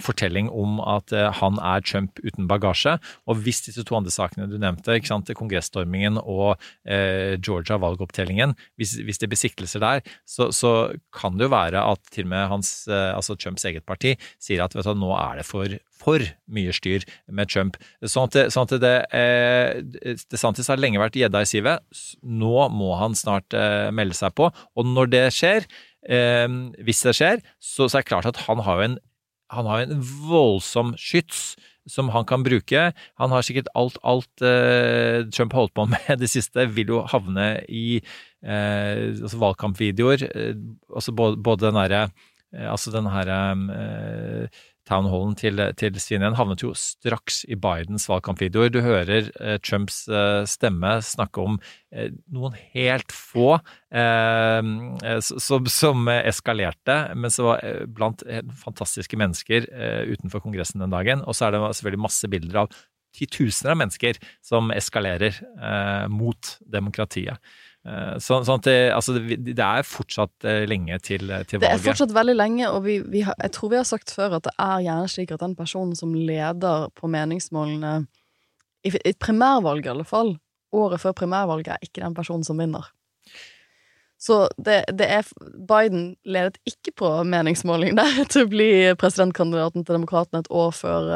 [0.03, 2.97] fortelling om at eh, han er Trump uten bagasje.
[3.27, 6.55] Og hvis disse to andre sakene du nevnte, ikke sant, kongressstormingen og
[6.87, 10.73] Georgia-valgopptellingen, hvis, hvis, det blir siktelser der, så, så,
[11.13, 14.13] kan det jo være at til og med hans, altså Trumps eget parti
[14.43, 15.73] sier at vet du, nå er det for
[16.07, 17.77] for mye styr med Trump.
[17.99, 19.81] Sånn at, det, eh,
[20.31, 22.03] DeSantis har lenge vært gjedda i sivet.
[22.23, 24.47] Nå må han snart eh, melde seg på.
[24.47, 25.67] Og når det skjer,
[26.07, 26.47] eh,
[26.87, 29.01] hvis det skjer, så, så, er det klart at han har jo en,
[29.57, 32.91] har en voldsom skyts som han kan bruke.
[33.19, 37.49] Han har sikkert alt, alt eh, Trump holdt på med det siste, vil jo havne
[37.67, 40.25] i eh, altså valgkampvideoer.
[40.27, 40.55] Eh,
[40.93, 43.39] altså både, både den herre eh, Altså den herre
[43.75, 48.71] eh, townhallen til, til CNN havnet jo straks i Bidens valgkampvideoer.
[48.73, 51.57] Du hører eh, Trumps eh, stemme snakke om
[51.91, 54.71] eh, noen helt få eh,
[55.03, 58.23] eh, som, som, eskalerte, men så var eh, blant
[58.63, 59.67] fantastiske mennesker
[60.11, 61.23] utenfor Kongressen den dagen.
[61.27, 62.83] Og så er det selvfølgelig masse bilder av
[63.17, 65.39] titusener av mennesker som eskalerer
[66.13, 67.39] mot demokratiet.
[67.87, 71.63] Eh, så, sånn at det, altså, det, er fortsatt eh, lenge til, eh, til, valget.
[71.63, 74.37] Det er fortsatt veldig lenge, og vi, vi har, jeg tror vi har sagt før
[74.39, 78.01] at det er gjerne slik at den personen som leder på meningsmålene,
[78.87, 80.35] i et primærvalg i alle fall,
[80.75, 82.91] året før primærvalget, er ikke den personen som vinner.
[84.19, 85.27] Så det, det er
[85.69, 88.69] Biden ledet ikke på meningsmålingene til å bli
[88.99, 91.11] presidentkandidaten til Demokratene et år før,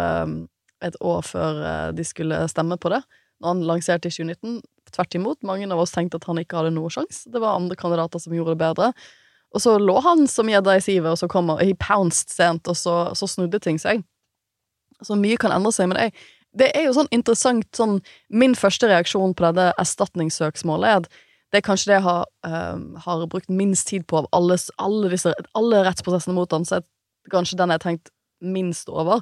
[0.85, 1.63] et år før
[1.97, 3.01] de skulle stemme på det,
[3.41, 4.61] når han lanserte i 2019.
[4.95, 7.29] Tvert imot, mange av oss tenkte at han ikke hadde noe sjanse.
[7.31, 8.91] Det var andre kandidater som gjorde det bedre.
[9.51, 12.69] Og så lå han som gjedda i sivet, og så kom han, he pounced sent,
[12.71, 14.03] og så, så, snudde ting seg.
[15.03, 15.89] Så mye kan endre seg.
[15.91, 16.29] Men det.
[16.55, 17.99] det er jo sånn interessant sånn
[18.29, 21.11] Min første reaksjon på dette erstatningssøksmålet er at
[21.51, 25.09] det er kanskje det jeg har, um, har brukt minst tid på av alle, alle,
[25.11, 26.85] disse, alle rettsprosessene mot han, så er
[27.33, 29.19] kanskje den jeg har tenkt minst over.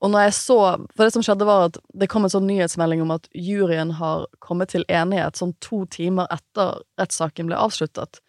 [0.00, 0.56] Og når jeg så
[0.96, 4.26] For det som skjedde, var at det kom en sånn nyhetsmelding om at juryen har
[4.40, 8.22] kommet til enighet sånn to timer etter rettssaken ble avsluttet.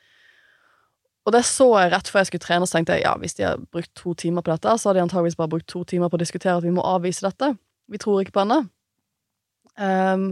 [1.22, 3.46] Og det så jeg rett før jeg skulle trene, så tenkte jeg ja, hvis de
[3.46, 6.18] har brukt to timer på dette, så har de antageligvis bare brukt to timer på
[6.18, 7.54] å diskutere at vi må avvise dette.
[7.92, 8.64] Vi tror ikke på henne.
[9.78, 10.32] Um,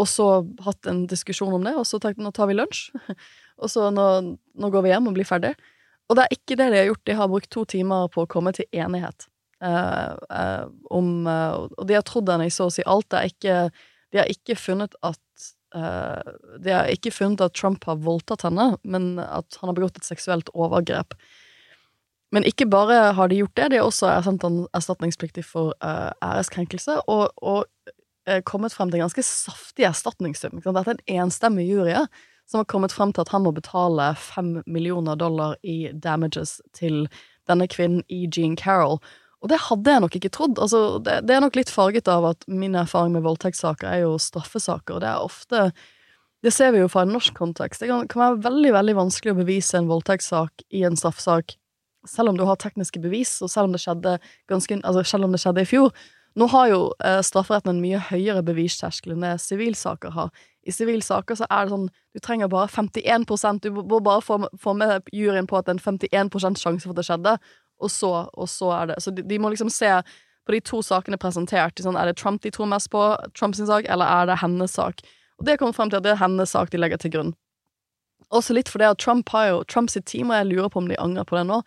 [0.00, 0.28] og så
[0.64, 2.88] hatt en diskusjon om det, og så tenkte jeg nå tar vi lunsj.
[3.62, 4.08] og så nå,
[4.56, 5.52] nå går vi hjem og blir ferdig.
[6.08, 7.04] Og det er ikke det de har gjort.
[7.08, 9.28] De har brukt to timer på å komme til enighet.
[9.64, 13.08] Uh, uh, om uh, Og de har trodd henne i så å si alt.
[13.08, 13.54] Det er ikke,
[14.12, 15.22] de har ikke funnet at
[15.76, 20.06] De har ikke funnet at Trump har voldtatt henne, men at han har begått et
[20.06, 21.12] seksuelt overgrep.
[22.32, 26.96] Men ikke bare har de gjort det, de har også erkjent han erstatningspliktig for æreskrenkelse,
[27.12, 30.62] og, og kommet frem til en ganske saftig erstatningssum.
[30.62, 31.92] Dette er en enstemmig jury
[32.48, 37.04] som har kommet frem til at han må betale fem millioner dollar i damages til
[37.50, 38.24] denne kvinnen E.
[38.30, 39.02] Jean Carroll.
[39.44, 40.56] Og det hadde jeg nok ikke trodd.
[40.62, 44.16] Altså, det, det, er nok litt farget av at min erfaring med voldtektssaker er jo
[44.22, 45.68] straffesaker, og det er ofte
[46.44, 47.80] Det ser vi jo fra en norsk kontekst.
[47.80, 51.56] Det kan, kan være veldig, veldig vanskelig å bevise en voldtektssak i en straffesak,
[52.06, 54.18] selv om du har tekniske bevis, og selv om det skjedde,
[54.52, 55.90] ganske, altså, selv om det skjedde i fjor.
[56.36, 60.30] Nå har jo eh, strafferetten en mye høyere bevisterskel enn det sivilsaker har.
[60.68, 64.74] I sivilsaker så er det sånn du trenger bare 51% Du må bare få, få
[64.76, 67.36] med juryen på at det er en 51 sjanse for at det skjedde,
[67.82, 69.90] og så, og så er det Så de, de, må liksom se
[70.46, 71.78] på de to sakene presentert.
[71.82, 73.02] Sånn, er det Trump de tror mest på,
[73.34, 75.02] Trumps sak, eller er det hennes sak?
[75.40, 77.34] Og det kommer frem til at det er hennes sak de legger til grunn.
[78.34, 80.98] Også litt fordi at Trump har jo Trumps team, og jeg lurer på om de
[81.02, 81.60] angrer på det nå,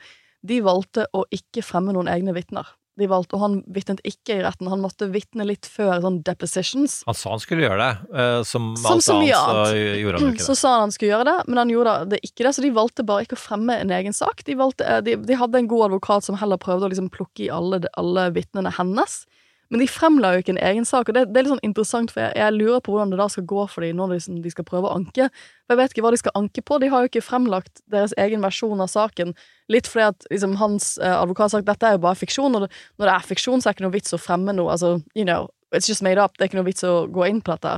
[0.48, 2.68] de valgte å ikke fremme noen egne vitner
[3.00, 4.70] de valgte, og han vitnet ikke i retten.
[4.72, 7.00] Han måtte vitne litt før sånn depositions.
[7.08, 10.42] Han sa han skulle gjøre det, uh, som, som alt annet, så gjorde han ikke
[10.42, 10.48] det.
[10.50, 12.72] Så sa han han skulle gjøre det, men han gjorde det ikke det, så de
[12.76, 14.42] valgte bare ikke å fremme en egen sak.
[14.48, 17.46] De, valgte, eh, de, de hadde en god advokat som heller prøvde å liksom plukke
[17.46, 19.22] i alle, alle vitnene hennes.
[19.70, 22.10] Men de fremla jo ikke en egen sak, og det, det er litt sånn interessant,
[22.14, 24.40] for jeg, jeg, lurer på hvordan det da skal gå for dem når de, liksom,
[24.42, 25.28] de, skal prøve å anke.
[25.68, 26.80] For jeg vet ikke hva de skal anke på.
[26.82, 29.36] De har jo ikke fremlagt deres egen versjon av saken.
[29.70, 32.66] Litt fordi at liksom, hans eh, advokat har sagt dette er jo bare fiksjon, og
[32.66, 34.74] det, når det er fiksjon, så er det ikke noe vits å fremme noe.
[34.74, 36.34] Altså, you know, it's just made up.
[36.38, 37.78] Det er ikke noe vits å gå inn på dette.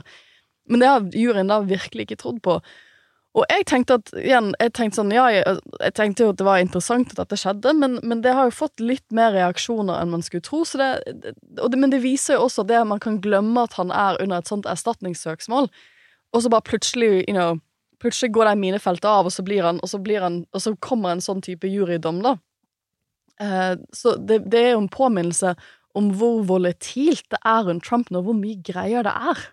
[0.72, 2.62] Men det har juryen da virkelig ikke trodd på.
[3.32, 6.48] Og jeg tenkte at igjen, jeg tenkte sånn, ja, jeg, jeg tenkte jo at det
[6.48, 10.12] var interessant at dette skjedde, men, men, det har jo fått litt mer reaksjoner enn
[10.12, 10.66] man skulle tro.
[10.68, 14.20] Så det, det, men det viser jo også det man kan glemme at han er
[14.20, 15.72] under et sånt erstatningssøksmål,
[16.32, 17.62] og så bare plutselig, you know,
[18.04, 20.76] plutselig går det minefeltet av, og så, blir han, og, så blir han, og så
[20.84, 22.36] kommer en sånn type jurydom, da.
[23.40, 25.56] Eh, så det, det, er jo en påminnelse
[25.96, 29.46] om hvor volatilt det er rundt Trump nå, hvor mye greier det er.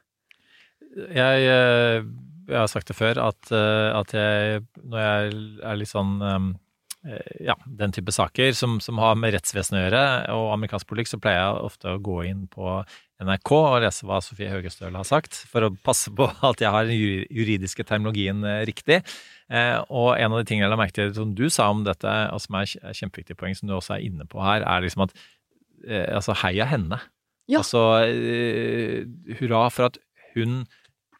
[1.15, 2.09] Jeg eh
[2.49, 5.37] jeg har sagt det før, at, eh, at jeg, når jeg
[5.69, 6.49] er litt sånn um,
[7.07, 10.05] eh, ja, den type saker som, som har med rettsvesenet å gjøre,
[10.37, 12.79] og amerikansk politikk, så pleier jeg ofte å gå inn på
[13.25, 16.89] NRK og lese hva Sofie Høgestøl har sagt, for å passe på at jeg har
[16.89, 19.03] den juridiske terminologien eh, riktig.
[19.49, 22.43] Og en av de tingene jeg la merke til som du sa om dette, og
[22.45, 25.15] som er et kjempeviktig poeng, som du også er inne på her, er liksom at
[25.89, 26.99] altså heia henne.
[27.49, 27.63] Ja.
[27.63, 27.81] Altså
[29.39, 29.97] hurra for at
[30.35, 30.67] hun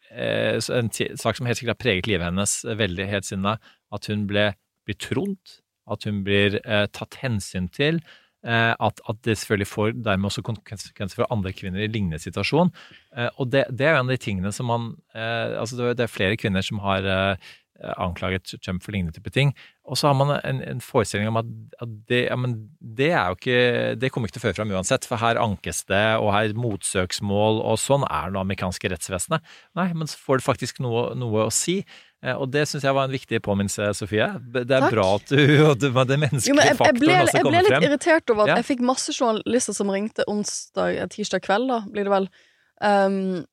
[0.09, 3.57] En sak som helt sikkert har preget livet hennes veldig helt siden da,
[3.93, 4.47] at hun ble,
[4.87, 8.01] blir trodd, at hun blir eh, tatt hensyn til.
[8.47, 12.71] Eh, at, at det selvfølgelig får dermed også konsekvenser for andre kvinner i lignende situasjon.
[13.17, 16.05] Eh, og det, det er jo en av de tingene som man eh, altså det,
[16.05, 17.49] er flere kvinner som har eh,
[17.97, 19.53] anklaget Trump for lignende type ting.
[19.89, 21.47] Og så har man en, en forestilling om at,
[21.81, 23.61] at det, ja, men det er jo ikke
[24.01, 27.61] Det kommer ikke til å føre fram uansett, for her ankes det, og her motsøksmål,
[27.65, 29.41] og sånn er det amerikanske rettsvesenet.
[29.79, 31.79] Nei, men så får det faktisk noe, noe å si.
[32.21, 34.27] Eh, Og det syns jeg var en viktig påminnelse, Sofie.
[34.51, 34.91] Det er Takk.
[34.93, 37.61] bra at du og det, den menneskelige Jo, jeg, jeg, ble, faktoren også jeg ble
[37.63, 37.87] litt frem.
[37.87, 38.55] irritert over at Ja.
[38.61, 42.29] jeg fikk masse journalister som ringte onsdag, eh, tirsdag kveld, da, blir det vel.
[42.81, 43.45] Um,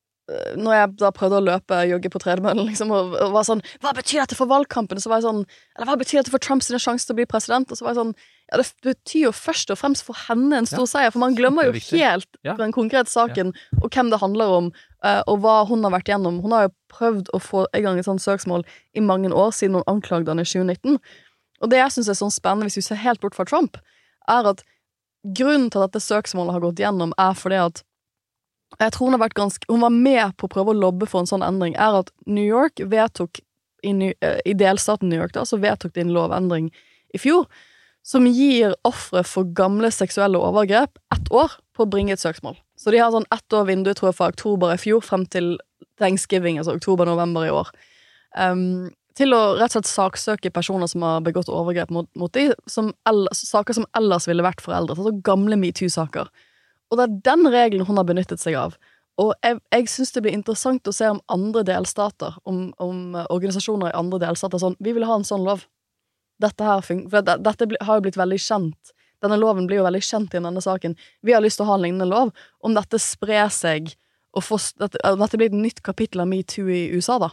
[0.58, 3.92] når jeg da prøvde å løpe, jogge på tredemøllen, liksom, og, og var sånn Hva
[3.94, 4.98] betyr dette for valgkampen?
[4.98, 5.44] Så var jeg sånn
[5.76, 7.70] Eller hva betyr dette for Trumps sjanse til å bli president?
[7.70, 8.10] Og så var jeg sånn
[8.50, 11.38] Ja, det betyr jo først og fremst for henne en stor Ja, seier, for man
[11.38, 12.56] glemmer jo helt Ja.
[12.58, 16.38] den konkrete saken, og hvem det handler om, eh, og hva hun har vært gjennom.
[16.42, 18.62] Hun har jo prøvd å få i gang et sånt søksmål
[18.94, 21.00] i mange år, siden hun anklagde han i 2019.
[21.62, 23.78] Og det jeg syns er sånn spennende, hvis vi ser helt bort fra Trump,
[24.30, 24.62] er at
[25.26, 27.82] grunnen til at dette søksmålet har gått gjennom, er fordi at
[28.76, 31.22] jeg tror hun har vært ganske Hun var med på å prøve å lobbe for
[31.22, 31.76] en sånn endring.
[31.78, 33.40] Er at New York vedtok
[33.86, 36.70] I, New, eh, i delstaten New York da, så vedtok de en lovendring
[37.14, 37.46] i fjor
[38.06, 42.54] som gir ofre for gamle seksuelle overgrep ett år på å bringe et søksmål.
[42.78, 45.56] Så de har sånn ett år vindu, tror jeg, fra oktober i fjor frem til
[45.98, 47.72] thanksgiving, altså oktober-november i år.
[48.38, 52.52] Um, til å rett og slett saksøke personer som har begått overgrep mot, mot dem,
[52.68, 54.94] saker som ellers ville vært foreldre.
[54.94, 56.30] Altså gamle metoo-saker.
[56.90, 58.76] Og det er den regelen hun har benyttet seg av.
[59.22, 63.28] Og jeg, jeg syns det blir interessant å se om andre delstater, om, om eh,
[63.32, 65.64] organisasjoner i andre delstater sånn Vi vil ha en sånn lov.
[66.42, 68.92] Dette her For det, dette har jo blitt veldig kjent.
[69.24, 70.96] Denne loven blir jo veldig kjent i denne saken.
[71.24, 72.34] Vi har lyst til å ha en lignende lov.
[72.60, 73.94] Om dette sprer seg,
[74.36, 74.44] og
[74.76, 77.30] dette, dette blir et nytt kapittel av metoo i USA, da.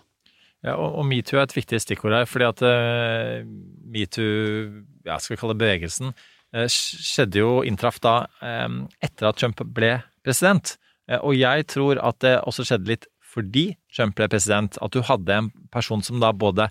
[0.64, 3.44] Ja, og, og metoo er et viktig stikkord her, fordi at uh,
[3.92, 6.14] metoo, jeg skal kalle det bevegelsen,
[6.54, 8.68] skjedde jo, inntraff da eh,
[9.04, 10.76] etter at Trump ble president.
[11.10, 15.02] Eh, og jeg tror at det også skjedde litt fordi Trump ble president, at du
[15.06, 16.70] hadde en person som da både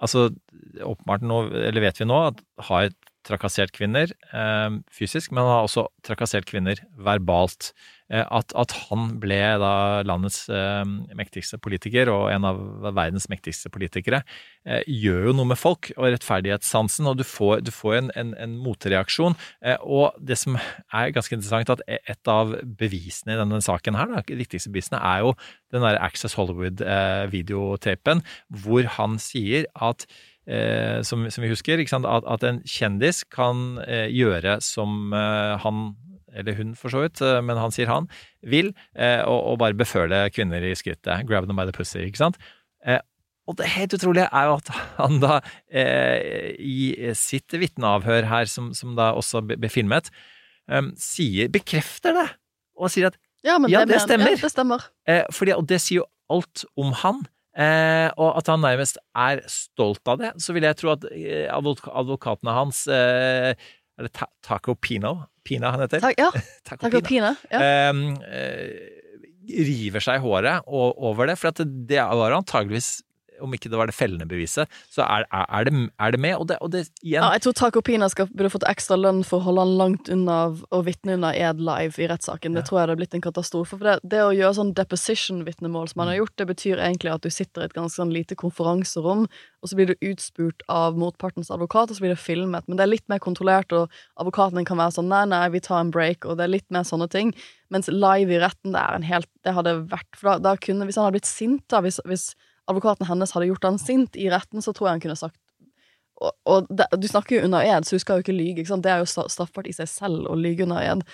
[0.00, 0.30] Altså,
[0.80, 2.38] åpenbart nå, eller vet vi nå, at
[2.70, 2.86] har
[3.28, 7.74] trakassert kvinner eh, fysisk, men har også trakassert kvinner verbalt.
[8.10, 9.72] Eh, at, at han ble da
[10.06, 10.82] landets eh,
[11.14, 12.58] mektigste politiker, og en av
[12.90, 14.22] verdens mektigste politikere,
[14.66, 18.32] eh, gjør jo noe med folk og rettferdighetssansen, og du får, du får en, en,
[18.46, 19.38] en motreaksjon.
[19.62, 24.10] Eh, og det som er ganske interessant, at et av bevisene i denne saken her,
[24.10, 25.36] da, viktigste bevisene, er jo
[25.70, 28.24] den der Access Hollywood-videotapen,
[28.64, 30.06] hvor han sier at
[30.50, 35.92] eh, som, som vi husker, at, at en kjendis kan eh, gjøre som eh, han
[36.36, 38.08] eller hun for så vidt, eh, men han sier han,
[38.46, 41.26] vil, eh, og, og bare beføle kvinner i skrittet.
[41.28, 42.38] Grab them by the pussy, ikke sant?
[42.86, 43.00] Eh,
[43.50, 44.68] og det helt utrolige er jo at
[45.00, 45.40] han da,
[46.60, 50.12] i sitt vitneavhør her, som, som da også ble filmet,
[51.00, 52.28] sier, bekrefter det,
[52.78, 54.34] og sier at Ja, men Ja, det stemmer.
[54.34, 54.86] Ja, det stemmer.
[55.08, 57.22] Eh, fordi, og det sier jo alt om han.
[57.56, 60.34] Eh, og at han nærmest er stolt av det.
[60.44, 61.06] Så vil jeg tro at
[61.50, 63.56] advokatene hans eh,
[64.00, 65.26] Er det ta Taco Pino?
[65.44, 66.00] Pina han heter?
[66.00, 66.30] Ta ja.
[66.66, 67.34] Taco Taco Pina.
[67.36, 67.60] Pina.
[67.60, 67.90] Ja.
[67.92, 68.70] Um, uh,
[69.50, 71.36] river seg i håret over det.
[71.40, 73.02] For det var antageligvis
[73.42, 76.36] om ikke det var det fellende beviset, så er, er, det, er det med.
[76.36, 79.22] Og det, og det igjen Ja, jeg tror Taco Pina skal, burde fått ekstra lønn
[79.26, 80.38] for å holde han langt unna
[80.70, 82.54] og vitne under ed live i rettssaken.
[82.54, 82.68] Det Ja.
[82.68, 83.78] tror jeg det har blitt en katastrofe.
[83.78, 87.22] For det, det å gjøre sånn deposition-vitnemål som han har gjort, det betyr egentlig at
[87.22, 89.26] du sitter i et ganske sånn lite konferanserom,
[89.60, 92.64] og så blir du utspurt av motpartens advokat, og så blir det filmet.
[92.68, 95.60] Men det er litt mer kontrollert, og advokaten din kan være sånn nei, nei, vi
[95.60, 97.34] tar en break, og det er litt mer sånne ting.
[97.70, 100.88] Mens live i retten, det er en helt Det hadde vært For da, da kunne
[100.88, 102.32] Hvis han hadde blitt sint, da, hvis, hvis
[102.70, 105.38] advokaten hennes hadde gjort han sint i retten, så tror jeg han kunne sagt
[106.20, 108.62] og, og det, du snakker jo under ed, så du skal jo ikke lyge.
[108.62, 108.76] Ikke?
[108.84, 111.04] Det er jo straffbart i seg selv å lyge under ed.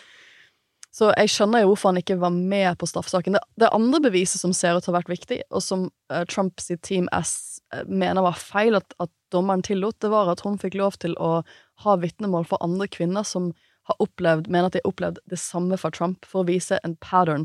[0.97, 3.37] Så jeg skjønner jo hvorfor han ikke var med på straffesaken.
[3.37, 6.23] Det, det andre beviset som ser ut til å ha vært viktig, og som uh,
[6.31, 10.57] Trumps Team S eh, mener var feil at, at dommeren tillot, det var at hun
[10.63, 11.43] fikk lov til å
[11.85, 13.53] ha vitnemål for andre kvinner som
[13.87, 16.97] har opplevd, mener at de har opplevd det samme fra Trump, for å vise en
[17.05, 17.45] pattern.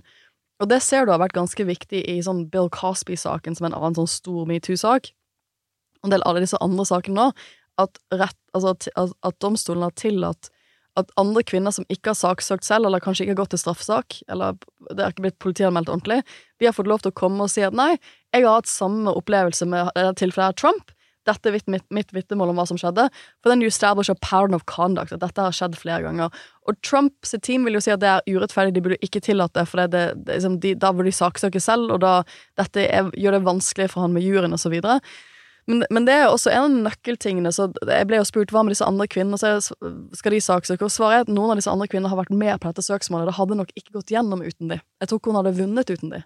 [0.62, 3.80] Og det ser du har vært ganske viktig i sånn Bill Cosby-saken, som er en
[3.80, 5.10] annen sånn stor metoo-sak.
[6.02, 7.28] Og en del alle disse andre sakene nå,
[7.82, 10.52] at, rett, altså, at, at, at domstolen har tillatt
[11.00, 14.18] at andre kvinner som ikke har saksøkt selv, eller kanskje ikke har gått til straffesak,
[14.32, 14.58] eller
[14.90, 16.20] det har ikke blitt politianmeldt ordentlig,
[16.60, 17.94] de har fått lov til å komme og si at nei,
[18.36, 20.92] jeg har hatt samme opplevelse med det tilfellet her Trump.
[21.30, 23.08] Dette er mitt, mitt vitnemål om hva som skjedde.
[23.42, 25.14] For then you establish a pattern of conduct.
[25.14, 26.34] At dette har skjedd flere ganger.
[26.70, 29.84] Og Trumps team vil jo si at det er urettferdig, de burde ikke tillate for
[29.84, 32.22] det, det, det, liksom, de, da burde de saksøke selv, og da
[32.60, 35.00] dette er, gjør det vanskelig for han med juryen og så videre.
[35.70, 37.52] Men, men, det er også en av nøkkeltingene.
[37.54, 39.38] så Jeg ble jo spurt hva med disse andre kvinnene.
[39.38, 39.60] så
[40.18, 40.88] Skal de saksøke?
[40.88, 43.30] Og svaret er at noen av disse andre kvinnene har vært med på dette søksmålet.
[43.30, 44.80] Det hadde nok ikke gått gjennom uten de.
[45.02, 46.24] Jeg tror ikke hun hadde vunnet uten de.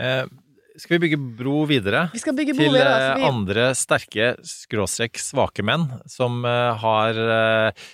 [0.00, 0.24] Eh,
[0.78, 2.04] skal vi bygge bro videre?
[2.14, 2.20] Vi
[2.54, 7.88] bro til videre, altså, vi- andre sterke skråstrek svake menn som uh, har uh,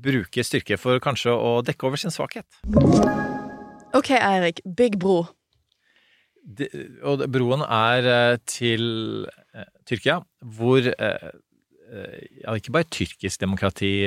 [0.00, 2.46] bruker styrke for kanskje å dekke over sin svakhet.
[3.92, 4.62] Ok, Eirik.
[4.64, 5.24] Big bro.
[6.40, 6.68] De,
[7.04, 10.20] og broen er til uh, Tyrkia,
[10.56, 10.86] hvor
[11.90, 14.06] ja, ikke bare tyrkisk demokrati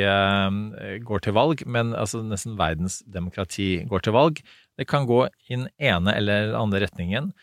[1.03, 4.39] går til valg, men altså nesten verdens demokrati går til valg.
[4.77, 7.33] Det kan gå i den ene eller andre retningen.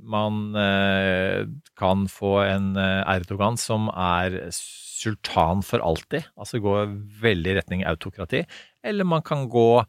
[0.00, 1.46] Man eh,
[1.78, 6.78] kan få en eh, Erdogan som er sultan for alltid, altså gå
[7.22, 8.44] veldig i retning autokrati,
[8.84, 9.84] eller man kan gå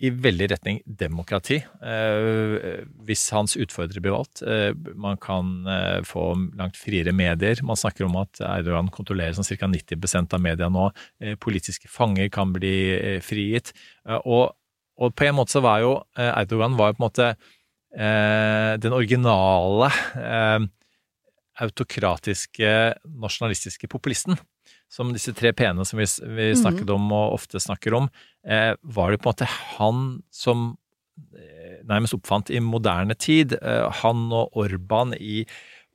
[0.00, 4.40] i veldig retning demokrati, eh, hvis hans utfordrere blir valgt.
[4.96, 5.50] Man kan
[6.08, 7.60] få langt friere medier.
[7.66, 9.68] Man snakker om at Erdogan kontrollerer sånn ca.
[9.68, 10.86] 90 av media nå.
[11.44, 13.74] Politiske fanger kan bli frigitt.
[14.22, 14.54] Og,
[15.00, 18.74] og på en måte så var jo eh, Erdogan var jo på en måte eh,
[18.80, 19.88] den originale
[20.20, 20.68] eh,
[21.60, 22.72] autokratiske,
[23.20, 24.38] nasjonalistiske populisten.
[24.90, 28.08] Som disse tre p-ene som vi, vi snakket om og ofte snakker om,
[28.42, 30.00] eh, var det på en måte han
[30.34, 30.72] som
[31.36, 33.54] eh, nærmest oppfant i moderne tid.
[33.60, 35.44] Eh, han og Orban i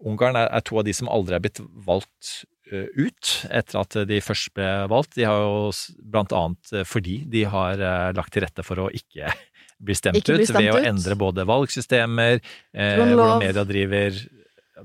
[0.06, 4.22] Ungarn er, er to av de som aldri er blitt valgt ut etter at de
[4.24, 5.16] først ble valgt.
[5.18, 8.88] De har jo blant annet eh, fordi de har eh, lagt til rette for å
[8.90, 9.30] ikke
[9.86, 12.42] bli stemt Ikke bli ut, ved ved å endre både valgsystemer,
[12.74, 14.24] eh, hvordan media driver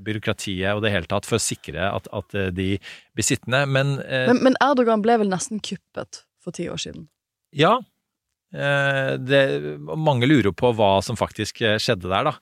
[0.01, 2.69] byråkratiet og det hele tatt for å sikre at, at eh, de
[3.17, 3.65] blir sittende.
[3.67, 7.09] Men, eh, Men, men Erdogan ble vel nesten kuppet for ti år siden.
[7.53, 7.79] ja,
[8.55, 9.43] eh, det,
[9.99, 12.37] mange lurer på hva som faktisk eh, skjedde der, da.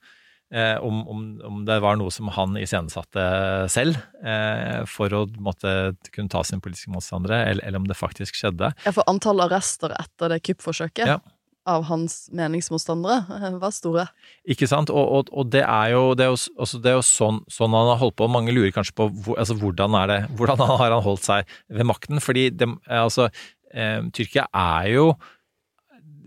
[0.48, 3.20] Eh, om, om, om det var noe som han iscenesatte
[3.68, 5.74] selv eh, for å måtte
[6.14, 8.70] kunne ta sine politiske motstandere, eller, eller om det faktisk skjedde.
[8.86, 11.18] Ja, for antall arrester etter det kuppforsøket Ja.
[11.68, 14.06] av hans meningsmotstandere eh, var store.
[14.48, 14.88] Ikke sant?
[14.88, 17.76] Og, og, og det er jo, det er jo, altså det er jo sånn, sånn
[17.76, 18.32] han har holdt på.
[18.32, 21.92] Mange lurer kanskje på hvor, altså hvordan, er det, hvordan har han holdt seg ved
[21.92, 22.24] makten.
[22.24, 23.28] Fordi det, altså,
[23.76, 25.10] eh, Tyrkia er jo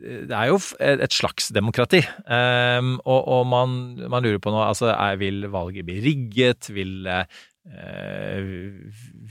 [0.01, 2.01] det er jo et slags demokrati.
[2.25, 3.79] Um, og, og man,
[4.09, 6.69] man lurer på nå altså, er, Vil valget bli rigget?
[6.73, 7.25] Vil, uh,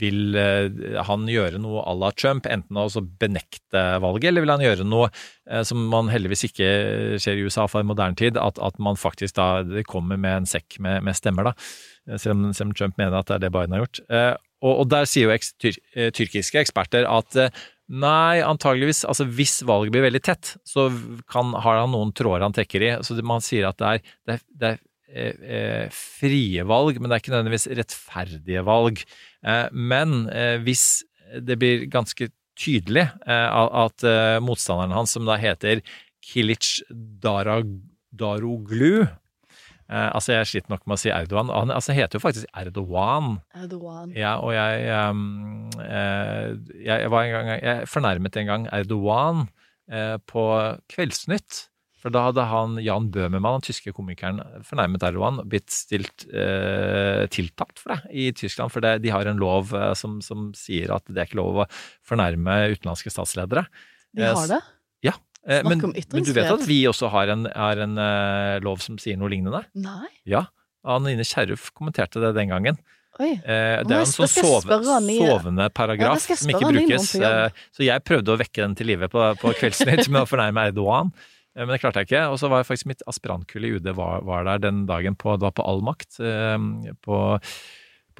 [0.01, 2.47] vil uh, han gjøre noe à la Trump?
[2.47, 2.87] Enten å
[3.21, 6.69] benekte valget, eller vil han gjøre noe uh, som man heldigvis ikke
[7.21, 10.79] ser i USA for moderne tid, at, at man faktisk da kommer med en sekk
[10.79, 12.17] med, med stemmer, da.
[12.17, 13.99] Selv om, selv om Trump mener at det er det Biden har gjort.
[14.61, 15.77] Og, og der sier jo eks, tyr,
[16.17, 17.37] tyrkiske eksperter at
[17.91, 19.03] Nei, antageligvis.
[19.09, 20.87] Altså, hvis valget blir veldig tett, så
[21.31, 22.91] kan, har han noen tråder han trekker i.
[23.03, 24.77] Så man sier at det er, det er, det er
[25.11, 29.03] eh, eh, frie valg, men det er ikke nødvendigvis rettferdige valg.
[29.43, 30.23] Eh, men
[30.63, 30.85] hvis
[31.41, 32.29] det blir ganske
[32.59, 34.03] tydelig at
[34.43, 35.79] motstanderen hans, som da heter
[36.21, 39.07] Kilic Daroglu
[39.91, 41.49] Altså, jeg sliter nok med å si Erdogan.
[41.51, 43.33] Han altså, heter jo faktisk Erdogan.
[43.57, 44.13] Erdogan.
[44.15, 46.45] Ja, og jeg, eh,
[46.81, 49.43] jeg, jeg var en gang Jeg fornærmet en gang Erdogan
[49.91, 50.45] eh, på
[50.93, 51.67] Kveldsnytt.
[52.01, 57.77] For da hadde han Jan Bøhmermann, den tyske komikeren, fornærmet Erdogan, blitt stilt eh, tiltalt
[57.77, 58.73] for det i Tyskland.
[58.73, 61.61] For det, de har en lov eh, som, som sier at det er ikke lov
[61.61, 61.67] å
[62.09, 63.67] fornærme utenlandske statsledere.
[64.17, 64.61] De Eh, har det?
[65.05, 65.13] Ja.
[65.13, 65.30] Eh, Snakk
[65.65, 69.17] men, men du vet at vi også har en, har en uh, lov som sier
[69.17, 69.63] noe lignende?
[69.73, 70.09] Nei?
[70.29, 70.45] Ja.
[70.85, 72.77] Anine Kjerruf kommenterte det den gangen.
[73.19, 73.33] Oi.
[73.43, 77.09] Eh, det er en sånn sove, sovende paragraf ja, som ikke brukes.
[77.19, 80.63] eh, Så jeg prøvde å vekke den til live på, på Kveldsnytt med å fornærme
[80.71, 81.11] Erdogan,
[81.53, 82.23] eh, men det klarte jeg ikke.
[82.31, 85.49] Og så var faktisk mitt aspirantkull i UD var, var der den dagen på, det
[85.49, 86.55] var på All Makt, eh,
[87.03, 87.19] på,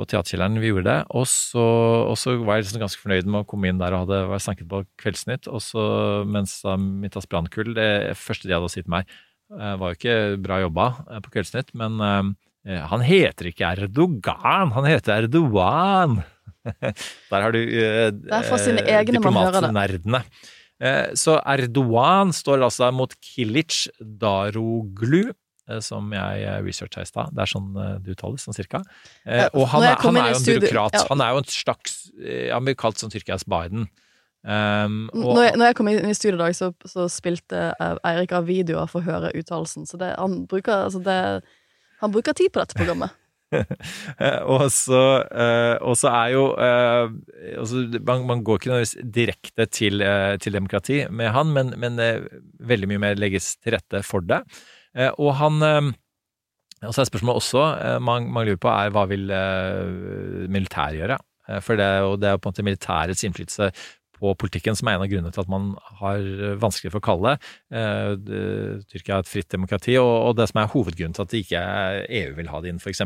[0.01, 0.99] på Teaterkjelleren vi gjorde det.
[1.17, 1.63] Og så,
[2.09, 4.41] og så var jeg liksom ganske fornøyd med å komme inn der og hadde var
[4.41, 5.49] snakket på Kveldsnytt.
[5.51, 5.83] Og så,
[6.25, 9.09] mens da mitt aspirantkull, det første de hadde å si til meg,
[9.53, 14.73] eh, var jo ikke bra jobba eh, på Kveldsnytt, men eh, han heter ikke Erdogan,
[14.75, 16.21] han heter Erdogan.
[17.31, 18.83] Der har du eh, er sine
[20.77, 25.31] eh, Så Erdogan står altså mot Kilic Daroglu,
[25.79, 27.31] som jeg eh, researcha i stad.
[27.31, 28.83] Det er sånn eh, det uttales, sånn cirka.
[29.25, 30.99] Eh, Og han er, han er jo en byråkrat.
[31.09, 33.87] Han er jo en slags eh, Han blir kalt som Tyrkias Biden.
[34.41, 37.67] Um, og, Når jeg, når jeg kom inn i studio i dag, så, så spilte
[37.75, 39.85] eh, Eirik av videoer for å høre uttalelsen.
[39.89, 41.17] Så det, han, bruker, altså det,
[42.01, 43.13] han bruker tid på dette programmet.
[43.51, 47.13] Eh, og så, eh, og så er jo eh,
[47.59, 52.01] altså, man, man går ikke nødvendigvis direkte til, eh, til demokrati med han, men, men
[52.01, 52.25] eh,
[52.71, 54.41] veldig mye mer legges til rette for det.
[54.97, 55.91] Eh, og han eh,
[56.81, 59.31] og så er spørsmålet også eh, man, man lurer på er hva vil
[60.51, 61.21] militæret gjøre?
[61.65, 63.71] For det er, jo, det er jo på en måte militærets innflytelse
[64.21, 66.21] på politikken som er en av grunnene til at man har
[66.61, 67.33] vanskelig for å kalle
[68.21, 71.63] det- Tyrkia et fritt demokrati, og, og det som er hovedgrunnen til at det ikke
[71.65, 73.01] er EU vil ha det inn, f.eks.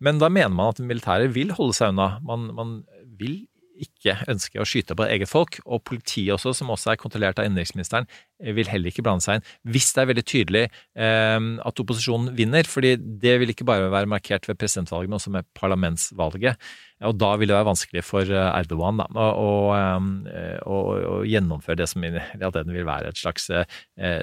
[0.00, 2.08] Men da mener man at militæret vil holde seg unna.
[2.24, 2.72] Man, man
[3.18, 3.42] vil
[3.74, 7.48] ikke ønsker å skyte på eget folk, og politiet også, som også er kontrollert av
[7.48, 8.06] innenriksministeren,
[8.54, 9.46] vil heller ikke blande seg inn.
[9.74, 14.10] Hvis det er veldig tydelig eh, at opposisjonen vinner, fordi det vil ikke bare være
[14.10, 16.70] markert ved presidentvalget, men også med parlamentsvalget.
[17.04, 20.80] Og da vil det være vanskelig for eh, Erdogan da, å, å, eh, å,
[21.18, 23.64] å gjennomføre det som i realiteten vil være et slags eh,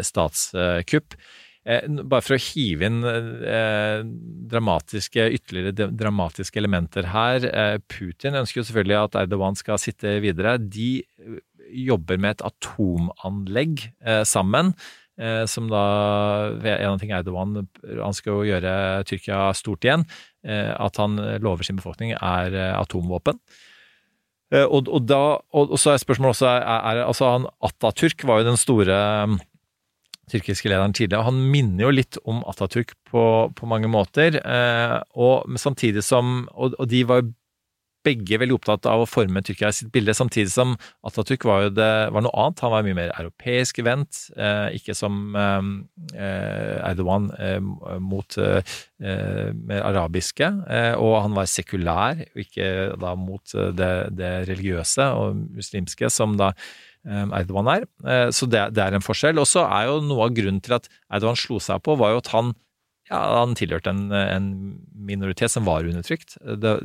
[0.06, 1.18] statskupp.
[1.18, 4.02] Eh, bare for å hive inn eh,
[4.50, 7.46] dramatiske, ytterligere dramatiske elementer her.
[7.46, 10.58] Eh, Putin ønsker jo selvfølgelig at Erdogan skal sitte videre.
[10.58, 11.38] De eh,
[11.86, 14.74] jobber med et atomanlegg eh, sammen.
[15.22, 15.84] Eh, som da
[16.82, 20.08] En ting Erdogan han jo gjøre Tyrkia stort igjen.
[20.42, 23.38] Eh, at han lover sin befolkning, er eh, atomvåpen.
[24.52, 28.26] Eh, og, og, da, og, og så er spørsmålet også er, er, altså han Atatürk
[28.28, 28.98] var jo den store
[30.32, 31.28] tyrkiske lederen tidligere.
[31.28, 33.26] Han minner jo litt om Atatürk på,
[33.58, 34.40] på mange måter.
[34.40, 37.32] Eh, og samtidig som og, og de var jo
[38.06, 40.74] begge veldig opptatt av å forme Tyrkia sitt bilde, samtidig som
[41.08, 42.64] Atatürk var jo det, var noe annet.
[42.66, 45.70] Han var mye mer europeisk vendt, eh, ikke som eh,
[46.16, 47.60] eh, Erdogan eh,
[48.02, 50.50] mot eh, mer arabiske.
[51.02, 52.68] Og han var sekulær, ikke
[53.02, 56.52] da mot det, det religiøse og muslimske, som da
[57.08, 57.86] Erdogan er.
[58.06, 59.40] Eh, Så det, det er en forskjell.
[59.42, 62.22] Og så er jo noe av grunnen til at Erdogan slo seg på, var jo
[62.22, 62.54] at han
[63.12, 64.46] ja, han tilhørte en, en
[64.96, 66.38] minoritet som var undertrykt.
[66.62, 66.76] Det,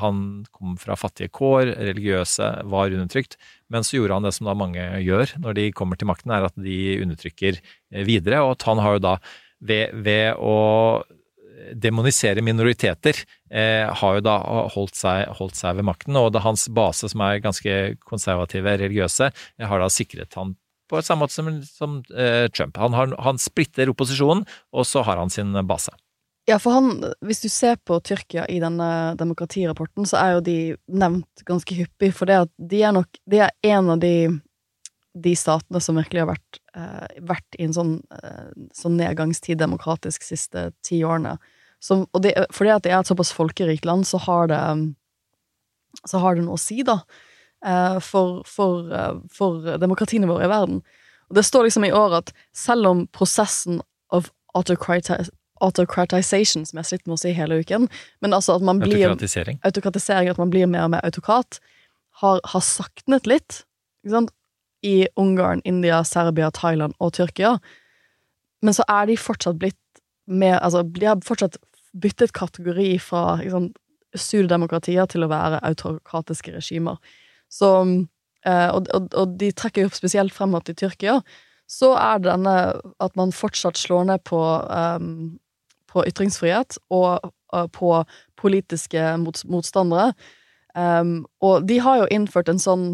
[0.00, 0.20] han
[0.54, 3.36] kom fra fattige kår, religiøse var undertrykt.
[3.68, 6.46] Men så gjorde han det som da mange gjør når de kommer til makten, er
[6.48, 8.40] at de undertrykker eh, videre.
[8.46, 9.14] Og at han har jo da
[9.60, 10.56] ved, ved å
[11.74, 13.18] demonisere minoriteter,
[13.50, 14.38] eh, har jo da
[14.74, 16.18] holdt seg, holdt seg ved makten.
[16.20, 19.30] Og hans base, som er ganske konservative, religiøse,
[19.62, 20.56] har da sikret han
[20.90, 22.76] på samme måte som, som eh, Trump.
[22.76, 24.44] Han, har, han splitter opposisjonen,
[24.74, 25.94] og så har han sin base.
[26.44, 30.56] Ja, for han, hvis du ser på Tyrkia i denne demokratirapporten, så er jo de
[30.92, 34.12] nevnt ganske hyppig, for det at de er nok De er en av de,
[35.14, 40.24] de statene som virkelig har vært, eh, vært i en sånn, eh, sånn nedgangstid demokratisk
[40.24, 41.38] de siste ti årene.
[41.80, 44.94] Som, og det, fordi at det er et såpass folkerikt land, så har det
[46.10, 47.04] Så har det noe å si, da,
[47.64, 49.60] eh, for, for, eh, for
[50.26, 50.82] våre i verden.
[51.30, 53.80] Og det står liksom i år at selv om prosessen
[54.56, 55.30] autocriti-
[55.62, 57.88] autocratization, som jeg har slitt med å si hele uken,
[58.20, 59.60] men altså at man blir Autokratisering.
[59.62, 61.60] autokratisering, at man blir mer og mer autokrat,
[62.20, 63.62] har, har saknet litt
[64.04, 64.34] ikke sant?
[64.84, 67.56] I Ungarn, India, Serbia, Thailand og Tyrkia.
[68.64, 69.80] Men så er de fortsatt blitt
[70.26, 71.58] med Altså, de har fortsatt
[72.00, 73.68] byttet kategori fra liksom,
[74.16, 76.96] pseudodemokratier til å være autokratiske regimer.
[77.52, 77.68] Så
[78.46, 81.20] eh, og, og, og de trekker jo spesielt frem at i Tyrkia
[81.70, 82.56] så er det denne
[83.04, 85.36] at man fortsatt slår ned på um,
[85.94, 87.90] på ytringsfrihet og uh, på
[88.40, 90.12] politiske mot, motstandere.
[90.74, 92.86] Um, og de har jo innført en sånn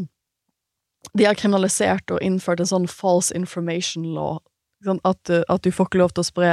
[1.17, 4.39] De har kriminalisert og innført en sånn false information law.
[4.85, 6.53] Sånn at, du- at du får ikke lov til å spre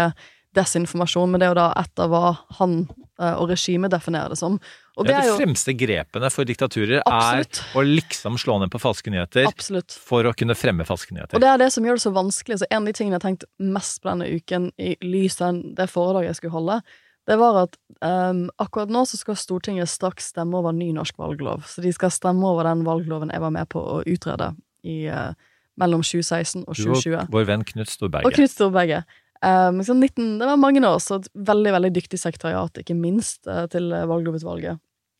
[0.57, 2.21] desinformasjon, men det er jo da etter hva
[2.57, 2.77] han
[3.21, 4.55] uh, og regimet definerer det som.
[4.97, 7.59] Og Ja, det er jo fremste grepene for diktaturer Absolutt.
[7.61, 9.93] er å liksom slå ned på falske nyheter Absolutt.
[10.07, 11.37] for å kunne fremme falske nyheter.
[11.37, 12.57] Og det er det som gjør det så vanskelig.
[12.63, 15.59] Så en av de tingene jeg har tenkt mest på denne uken, i lys av
[15.77, 16.79] det foredraget jeg skulle holde,
[17.27, 21.65] det var at um, akkurat nå så skal Stortinget straks stemme over ny norsk valglov.
[21.67, 24.53] Så de skal stemme over den valgloven jeg var med på å utrede
[24.87, 25.33] i, uh,
[25.79, 28.29] mellom 2016 og Du og vår venn Knut Storberget.
[28.29, 29.17] Og Knut Storberget.
[29.43, 33.43] Um, så 19, det var mange år, så et veldig veldig dyktig sekretariat, ikke minst,
[33.45, 34.79] eh, til valglovutvalget.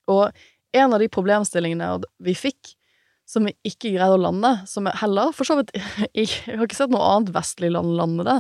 [0.10, 0.32] Og
[0.74, 1.92] en av de problemstillingene
[2.26, 2.72] vi fikk,
[3.28, 5.76] som vi ikke greide å lande, som vi heller for så vidt
[6.18, 8.40] Jeg har ikke sett noe annet vestlig land lande det.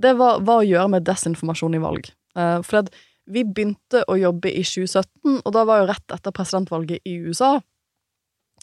[0.00, 2.08] Det var hva å gjøre med desinformasjon i valg.
[2.38, 2.88] Eh, for
[3.32, 7.54] vi begynte å jobbe i 2017, og da var jo rett etter presidentvalget i USA.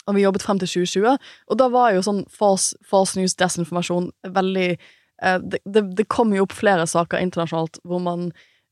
[0.07, 1.17] Og vi jobbet frem til 2020,
[1.49, 6.33] og da var jo sånn false, false news, desinformasjon, veldig eh, det, det, det kom
[6.35, 8.29] jo opp flere saker internasjonalt hvor man,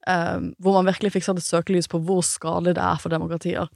[0.08, 3.68] eh, hvor man virkelig fikk satt et søkelys på hvor skadelig det er for demokratier.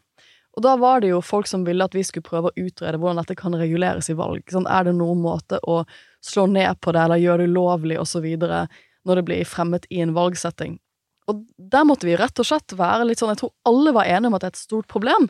[0.51, 3.22] Og da var det jo folk som ville at vi skulle prøve å utrede hvordan
[3.22, 4.43] dette kan reguleres i valg.
[4.51, 5.82] Sånn, er det noen måte å
[6.24, 8.28] slå ned på det, eller gjøre det ulovlig, osv.,
[9.07, 10.76] når det blir fremmet i en valgsetting?
[11.30, 14.32] Og der måtte vi rett og slett være litt sånn Jeg tror alle var enige
[14.32, 15.30] om at det er et stort problem.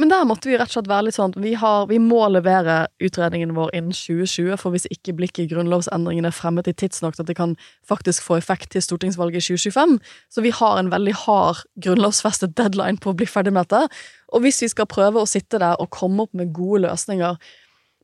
[0.00, 2.86] Men der måtte vi rett og slett være litt sånn vi, har, vi må levere
[3.04, 7.36] utredningen vår innen 2020, for hvis ikke blir grunnlovsendringene fremmet i tidsnok til at det
[7.36, 7.56] kan
[7.88, 9.98] faktisk få effekt til stortingsvalget i 2025.
[10.32, 13.90] Så vi har en veldig hard grunnlovsfestet deadline på å bli ferdig med dette.
[14.32, 17.36] Og hvis vi skal prøve å sitte der og komme opp med gode løsninger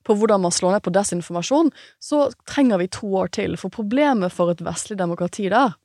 [0.06, 1.72] på hvordan man slår ned på desinformasjon,
[2.02, 3.56] så trenger vi to år til.
[3.58, 5.78] For problemet for et vestlig demokrati der,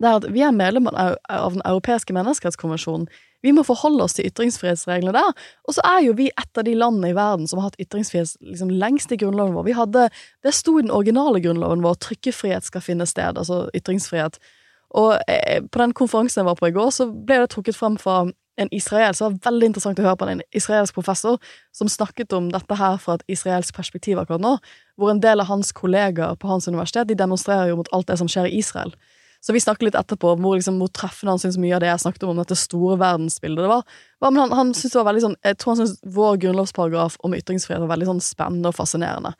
[0.00, 3.06] det er at vi er medlemmer av Den europeiske menneskerettskonvensjonen.
[3.44, 5.32] Vi må forholde oss til ytringsfrihetsreglene der.
[5.68, 8.38] Og så er jo vi et av de landene i verden som har hatt ytringsfrihet
[8.40, 9.74] liksom, lengst i grunnloven vår.
[9.76, 10.08] Hadde,
[10.42, 14.40] Det sto i den originale grunnloven vår trykkefrihet skal finne sted, altså ytringsfrihet.
[14.94, 17.98] Og eh, på den konferansen jeg var på i går, så ble det trukket frem
[18.00, 18.24] fra
[18.56, 21.40] en israelsk Det var veldig interessant å høre på en israelsk professor
[21.74, 24.52] som snakket om dette her fra et israelsk perspektiv akkurat nå,
[24.96, 28.20] hvor en del av hans kollegaer på hans universitet de demonstrerer jo mot alt det
[28.20, 28.94] som skjer i Israel.
[29.44, 31.90] Så vi snakket litt etterpå om hvor, liksom, hvor treffende han syntes mye av det
[31.90, 33.82] jeg snakket om, om dette store verdensbildet det var.
[34.24, 37.36] Men han, han synes det var veldig sånn Jeg tror han syntes vår grunnlovsparagraf om
[37.36, 39.34] ytringsfrihet var veldig sånn spennende og fascinerende.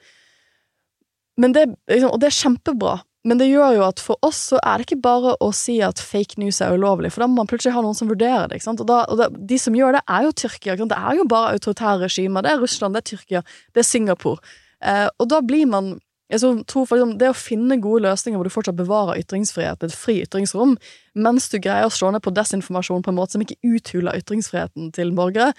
[1.40, 4.76] Det, liksom, og det er kjempebra, men det gjør jo at for oss så er
[4.76, 7.72] det ikke bare å si at fake news er ulovlig, for da må man plutselig
[7.72, 8.60] ha noen som vurderer det.
[8.68, 10.76] Og, da, og da, De som gjør det, er jo Tyrkia.
[10.84, 12.44] Det er jo bare autoritære regimer.
[12.44, 13.42] Det er Russland, det er Tyrkia,
[13.72, 14.54] det er Singapore.
[14.84, 15.94] Eh, og da blir man
[16.32, 20.76] tror for Det å finne gode løsninger hvor du fortsatt bevarer ytringsfriheten, et fri ytringsrom,
[21.14, 24.92] mens du greier å slå ned på desinformasjon på en måte som ikke uthuler ytringsfriheten
[24.92, 25.52] til borgere,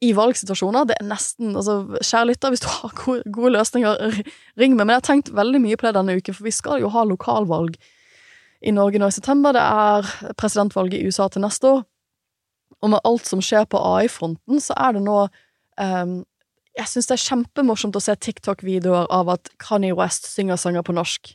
[0.00, 0.86] i valgsituasjoner.
[0.88, 4.20] Det er nesten altså, Kjære lytter, hvis du har gode, gode, løsninger,
[4.60, 4.86] ring meg.
[4.86, 7.04] Men jeg har tenkt veldig mye på det denne uken, for vi skal jo ha
[7.04, 7.76] lokalvalg
[8.60, 9.56] i Norge nå i september.
[9.56, 11.84] Det er presidentvalget i USA til neste år.
[12.80, 16.14] Og med alt som skjer på AI-fronten, så er det nå um,
[16.80, 20.94] Jeg syns det er kjempemorsomt å se TikTok-videoer av at Kanye West synger sanger på
[20.96, 21.34] norsk.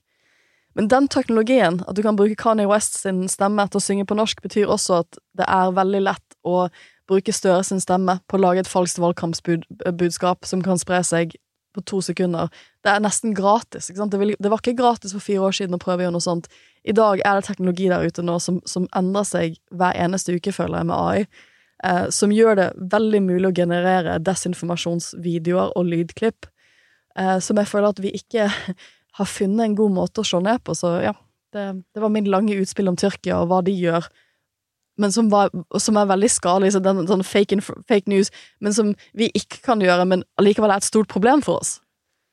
[0.76, 4.18] Men den teknologien, at du kan bruke Kanye West sin stemme til å synge på
[4.18, 6.66] norsk, betyr også at det er veldig lett å
[7.08, 11.38] bruke Støre sin stemme på å lage et falskt valgkampsbudskap som kan spre seg
[11.76, 12.50] på to sekunder.
[12.84, 13.92] Det er nesten gratis.
[13.94, 16.26] Det, vil, det, var ikke gratis for fire år siden å prøve å gjøre noe
[16.26, 16.50] sånt.
[16.88, 20.56] I dag er det teknologi der ute nå som, som endrer seg hver eneste uke,
[20.56, 21.52] føler jeg, med AI.
[21.86, 26.50] Eh, som gjør det veldig mulig å generere desinformasjonsvideoer og lydklipp.
[27.20, 28.50] Eh, som jeg føler at vi ikke
[29.20, 30.76] har funnet en god måte å se ned på.
[30.78, 31.14] Så ja,
[31.56, 34.10] det, det var min lange utspill om Tyrkia og hva de gjør
[34.98, 38.30] men som, var, som, er veldig skadelig, så den, sånn fake, fake, news,
[38.64, 41.74] men som vi ikke kan gjøre, men allikevel er et stort problem for oss.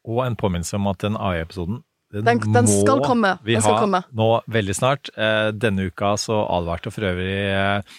[0.07, 1.83] Og en påminnelse om at den AI-episoden
[2.13, 3.35] den, den, den, skal komme.
[3.43, 4.03] Vi den skal ha komme.
[4.13, 5.09] nå veldig snart.
[5.17, 7.95] Eh, denne uka så advarte for øvrig eh,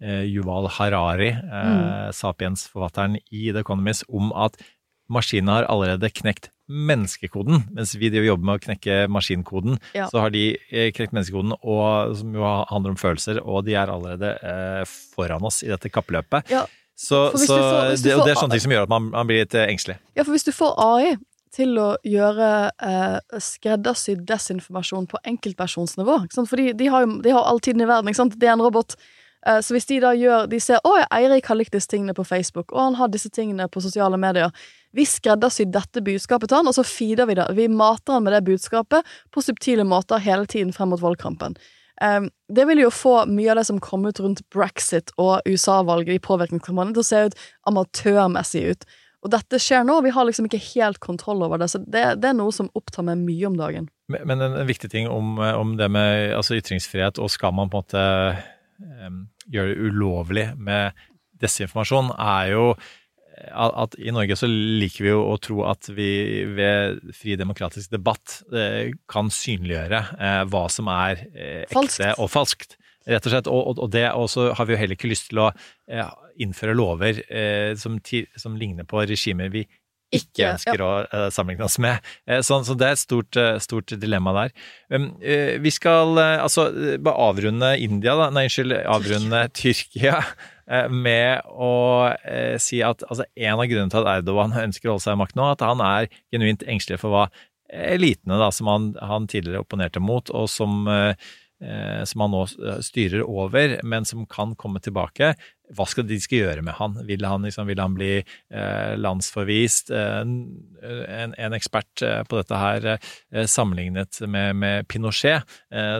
[0.00, 2.12] Yuval Harari, eh, mm.
[2.14, 4.58] Sapiens-forfatteren i The Economist, om at
[5.08, 7.62] maskinene har allerede knekt menneskekoden.
[7.72, 10.08] Mens vi jobber med å knekke maskinkoden, ja.
[10.12, 13.92] så har de eh, knekt menneskekoden, og, som jo handler om følelser, og de er
[13.92, 14.82] allerede eh,
[15.16, 16.52] foran oss i dette kappløpet.
[16.52, 16.66] Ja.
[16.98, 19.44] Så, så får, det, og det er sånne ting som gjør at man, man blir
[19.44, 20.00] litt eh, engstelig.
[20.18, 21.12] Ja, for hvis du får AI
[21.54, 22.48] til å gjøre
[22.84, 28.10] eh, skreddersydd desinformasjon på enkeltpersonsnivå Fordi de har jo de har all tiden i verden.
[28.10, 28.36] ikke sant?
[28.36, 28.98] Det er en robot.
[29.48, 32.26] Eh, så hvis de da gjør De ser 'Å, Eirik har likt disse tingene på
[32.26, 34.52] Facebook', og han har disse tingene på sosiale medier'.
[34.92, 37.48] Vi skreddersyr dette budskapet til han, og så feeder vi det.
[37.56, 41.56] Vi mater han med det budskapet på subtile måter hele tiden frem mot valgkampen.
[42.48, 46.18] Det vil jo få mye av det som kom ut rundt brexit og USA-valget i
[46.18, 47.34] påvirkningskampanjen, til å se ut
[47.66, 48.84] amatørmessig ut.
[49.26, 51.68] Og dette skjer nå, og vi har liksom ikke helt kontroll over det.
[51.72, 53.88] Så det, det er noe som opptar meg mye om dagen.
[54.08, 57.84] Men, en, viktig ting om, om det med altså ytringsfrihet, og skal man på en
[57.84, 58.04] måte
[59.04, 60.96] um, gjøre det ulovlig med
[61.38, 62.64] desinformasjon, er jo
[63.38, 68.40] at i Norge så liker vi jo å tro at vi ved fri demokratisk debatt
[68.54, 72.06] eh, kan synliggjøre eh, hva som er eh, ekte falskt.
[72.18, 72.78] og falskt.
[73.08, 73.48] Rett og slett.
[73.48, 75.50] Og, og det også har vi jo heller ikke lyst til å
[76.38, 77.22] innføre lover
[77.80, 77.94] som,
[78.36, 79.62] som ligner på regimer vi
[80.14, 80.86] ikke ønsker ja.
[80.86, 82.04] å uh, sammenligne oss med.
[82.28, 84.54] Uh, så, så, det er et stort, uh, stort dilemma der.
[84.92, 85.10] Um,
[85.60, 86.70] vi skal altså
[87.02, 88.30] bare avrunde India, da.
[88.32, 90.22] Nei, unnskyld, avrunde Tyrkia
[90.68, 91.72] Eh, med å
[92.28, 95.20] eh, si at altså, en av grunnene til at Erdogan ønsker å holde seg i
[95.22, 97.22] makt nå, at han er genuint engstelig for hva
[97.72, 101.30] elitene, da, som han, han tidligere opponerte mot, og som, eh,
[102.08, 102.42] som han nå
[102.84, 105.32] styrer over, men som kan komme tilbake,
[105.76, 106.96] hva skal de skal gjøre med han?
[107.08, 109.92] Vil han, liksom, vil han bli eh, landsforvist?
[109.92, 115.44] Eh, en, en, ekspert eh, på dette her eh, sammenlignet med, med Pinochet,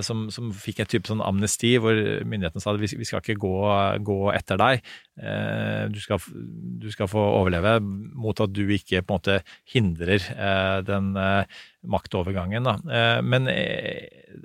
[0.04, 3.54] som, som, fikk et type sånn amnesti hvor myndighetene sa at vi, skal ikke gå,
[4.04, 4.86] gå etter deg.
[5.92, 6.22] Du skal,
[6.80, 9.36] du, skal, få overleve mot at du ikke på en måte
[9.68, 10.24] hindrer
[10.86, 11.10] den
[11.82, 12.68] maktovergangen.
[12.68, 13.20] Da.
[13.22, 13.50] men,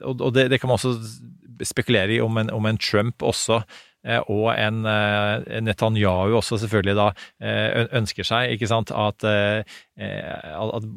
[0.01, 0.97] og det, det, kan man også
[1.63, 3.61] spekulere i om en, om en Trump også
[4.28, 7.08] og en eh, Netanyahu også selvfølgelig da
[7.39, 10.89] eh, ønsker seg ikke sant, at, at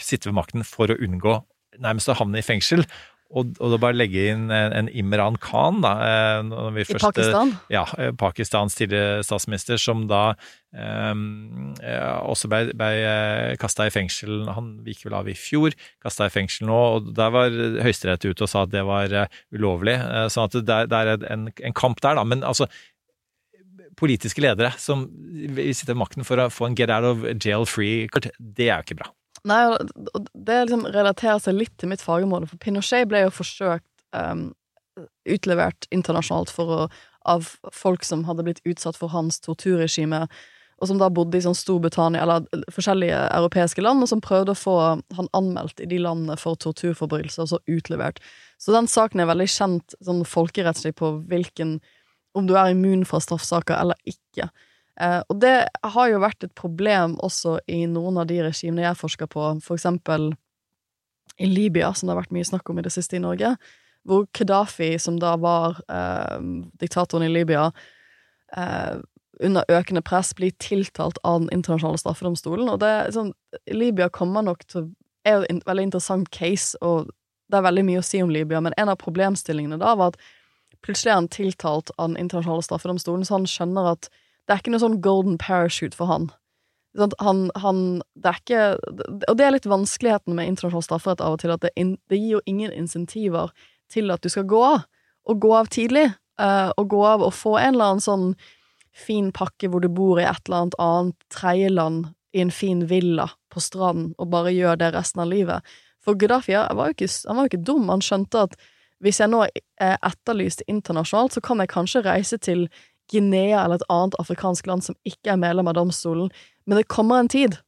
[0.08, 1.38] sitte ved makten for å unngå
[1.82, 2.84] nærmest å havne i fengsel.
[3.28, 5.90] Og, og da bare legge inn en, en Imran Khan, da
[6.40, 7.52] I først, Pakistan?
[7.68, 7.82] Ja,
[8.16, 10.22] Pakistans tidligere statsminister, som da
[10.72, 11.74] um,
[12.24, 12.88] også ble, ble
[13.60, 14.46] kasta i fengsel.
[14.56, 17.52] Han gikk vel av i fjor, kasta i fengsel nå, og der var
[17.84, 19.12] Høyesterett ute og sa at det var
[19.52, 19.98] ulovlig.
[20.32, 22.24] sånn at det, det er en, en, kamp der, da.
[22.24, 22.70] Men altså
[23.98, 27.68] politiske ledere som sitter sitte ved makten for å få en get out of jail
[27.68, 28.08] free,
[28.38, 29.12] det er jo ikke bra.
[29.46, 29.62] Nei,
[30.34, 33.86] det liksom relaterer seg litt til mitt fagområde, for Pinochet ble jo forsøkt
[34.16, 34.48] um,
[35.28, 36.86] utlevert internasjonalt å,
[37.28, 40.26] av folk som hadde blitt utsatt for hans torturregime,
[40.78, 44.58] og som da bodde i sånn Storbritannia eller forskjellige europeiske land, og som prøvde å
[44.58, 44.76] få
[45.18, 48.22] han anmeldt i de landene for torturforbrytelser, og så utlevert.
[48.62, 51.80] Så den saken er veldig kjent sånn folkerettslig på hvilken
[52.36, 54.50] Om du er immun fra straffsaker eller ikke.
[55.00, 55.56] Eh, og det
[55.94, 59.78] har jo vært et problem også i noen av de regimene jeg forsker på, for
[59.78, 60.32] eksempel
[61.38, 63.54] i Libya, som det har vært mye snakk om i det siste i Norge,
[64.08, 66.38] hvor Gaddafi, som da var eh,
[66.80, 67.68] diktatoren i Libya,
[68.56, 68.98] eh,
[69.38, 72.66] under økende press blir tiltalt av Den internasjonale straffedomstolen.
[72.72, 73.30] Og det er sånn,
[73.70, 74.88] Libya kommer nok til
[75.28, 77.10] er jo en veldig interessant case, og
[77.48, 80.20] det er veldig mye å si om Libya, men en av problemstillingene da var at
[80.84, 84.10] plutselig er han tiltalt av Den internasjonale straffedomstolen, så han skjønner at
[84.48, 86.30] det er ikke noe sånn golden parachute for han.
[87.20, 87.80] Han, han,
[88.16, 88.60] det er ikke
[89.28, 92.38] Og det er litt vanskeligheten med internasjonal strafferett av og til, at det, det, gir
[92.38, 93.52] jo ingen insentiver
[93.92, 94.86] til at du skal gå av.
[95.28, 96.08] Og gå av tidlig.
[96.40, 98.28] Uh, og gå av og få en eller annen sånn
[98.98, 103.28] fin pakke hvor du bor i et eller annet annet tredjeland i en fin villa
[103.52, 105.76] på stranden, og bare gjør det resten av livet.
[106.04, 107.88] For Gaddafi var jo ikke, han var jo ikke dum.
[107.90, 108.54] Han skjønte at
[109.02, 112.66] hvis jeg nå er etterlyst internasjonalt, så kan jeg kanskje reise til
[113.12, 116.30] Guinea eller et annet afrikansk land som ikke er medlem av domstolen,
[116.68, 117.58] men det kommer en tid.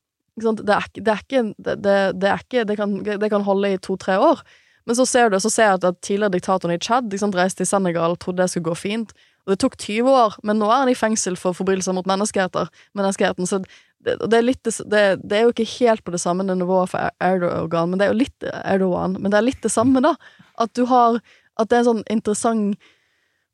[0.40, 4.16] Det er, det er ikke, det, det, er ikke kan, det kan holde i to-tre
[4.20, 4.44] år.
[4.88, 8.16] Men så ser du, så ser jeg at tidligere diktatoren i Tsjad reiste til Senegal,
[8.16, 9.12] og trodde det skulle gå fint,
[9.44, 13.46] og det tok 20 år, men nå er han i fengsel for forbrytelser mot menneskeheten.
[13.48, 13.60] Så
[14.04, 17.10] det, det, er litt, det, det, er jo ikke helt på det samme nivået for
[17.24, 20.14] Erdogan, men det er jo litt Erdogan, men det er litt det samme, da.
[20.60, 21.20] At du har
[21.60, 22.90] At det er en sånn interessant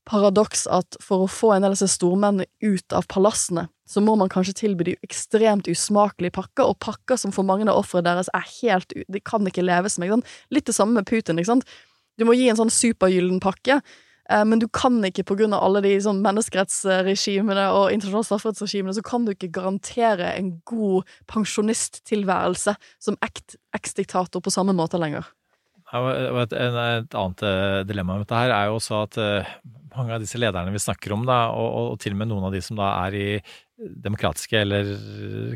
[0.06, 4.16] paradoks at for å få en del av disse stormennene ut av palassene, så må
[4.18, 8.30] man kanskje tilby de ekstremt usmakelige pakker, og pakker som for mange av ofrene deres
[8.34, 10.24] er helt De kan ikke leves med.
[10.50, 11.70] Litt det samme med Putin, ikke sant.
[12.18, 13.78] Du må gi en sånn supergyllen pakke,
[14.30, 18.96] eh, men du kan ikke, på grunn av alle de sånn menneskerettsregimene og internasjonale strafferettsregimene,
[18.96, 25.28] så kan du ikke garantere en god pensjonisttilværelse som eks-diktator på samme måte lenger.
[25.94, 29.50] Et, et, annet eh, dilemma med dette her er jo også at eh,
[29.96, 32.56] mange av disse lederne vi snakker om, da, og, og, til og med noen av
[32.56, 33.28] de som da er i
[33.76, 34.90] demokratiske eller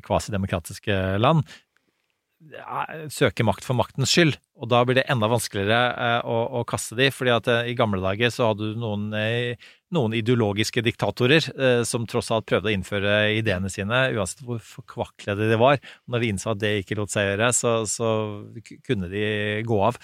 [0.05, 1.45] kvasidemokratiske land,
[3.13, 4.39] søker makt for maktens skyld.
[4.57, 8.01] Og da blir det enda vanskeligere eh, å, å, kaste de, fordi at i gamle
[8.01, 9.11] dager så hadde du noen,
[9.93, 11.51] noen ideologiske diktatorer
[11.85, 15.81] som tross alt prøvde å innføre ideene sine, uansett hvor forkvaklede de var.
[16.09, 18.11] Når de innså at det ikke lot seg gjøre, så, så
[18.89, 19.25] kunne de
[19.69, 20.01] gå av.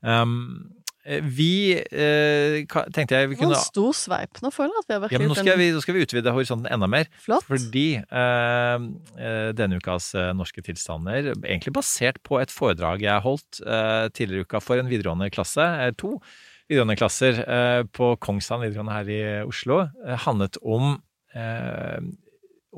[0.00, 2.60] Um, vi eh,
[2.92, 4.40] tenkte jeg vi kunne En stor sveip.
[4.44, 6.04] Nå føler jeg at vi har vært ja, men nå skal, vi, nå skal vi
[6.04, 7.08] utvide horisonten enda mer.
[7.24, 7.46] Flott.
[7.48, 8.84] Fordi eh,
[9.16, 14.44] eh, denne ukas eh, Norske tilstander, egentlig basert på et foredrag jeg holdt eh, tidligere
[14.44, 16.18] i uka for en videregående klasse, eh, to
[16.70, 17.38] videregående klasser
[17.90, 19.80] på Kongsland videregående her i Oslo,
[20.22, 20.92] handlet om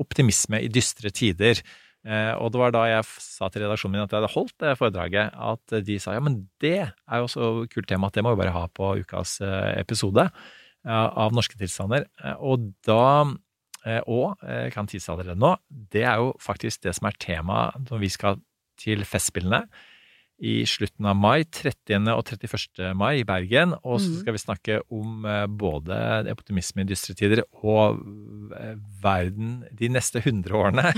[0.01, 1.61] optimisme i dystre tider.
[2.03, 4.73] Eh, og det var da jeg sa til redaksjonen min at jeg hadde holdt det
[4.79, 8.33] foredraget, at de sa ja, men det er jo så kult tema at det må
[8.33, 10.27] vi bare ha på ukas eh, episode
[10.83, 12.09] av Norske tilstander.
[12.19, 13.31] Eh, og da
[14.07, 14.39] og
[14.71, 15.49] kan tise allerede nå,
[15.91, 18.37] det er jo faktisk det som er temaet når vi skal
[18.79, 19.59] til Festspillene.
[20.43, 22.07] I slutten av mai, 30.
[22.11, 22.93] og 31.
[22.97, 23.75] mai i Bergen.
[23.85, 24.19] Og så Mhm.
[24.21, 27.99] skal vi snakke om eh, både optimisme i dystre tider og
[28.59, 30.91] eh, verden de neste 100 årene.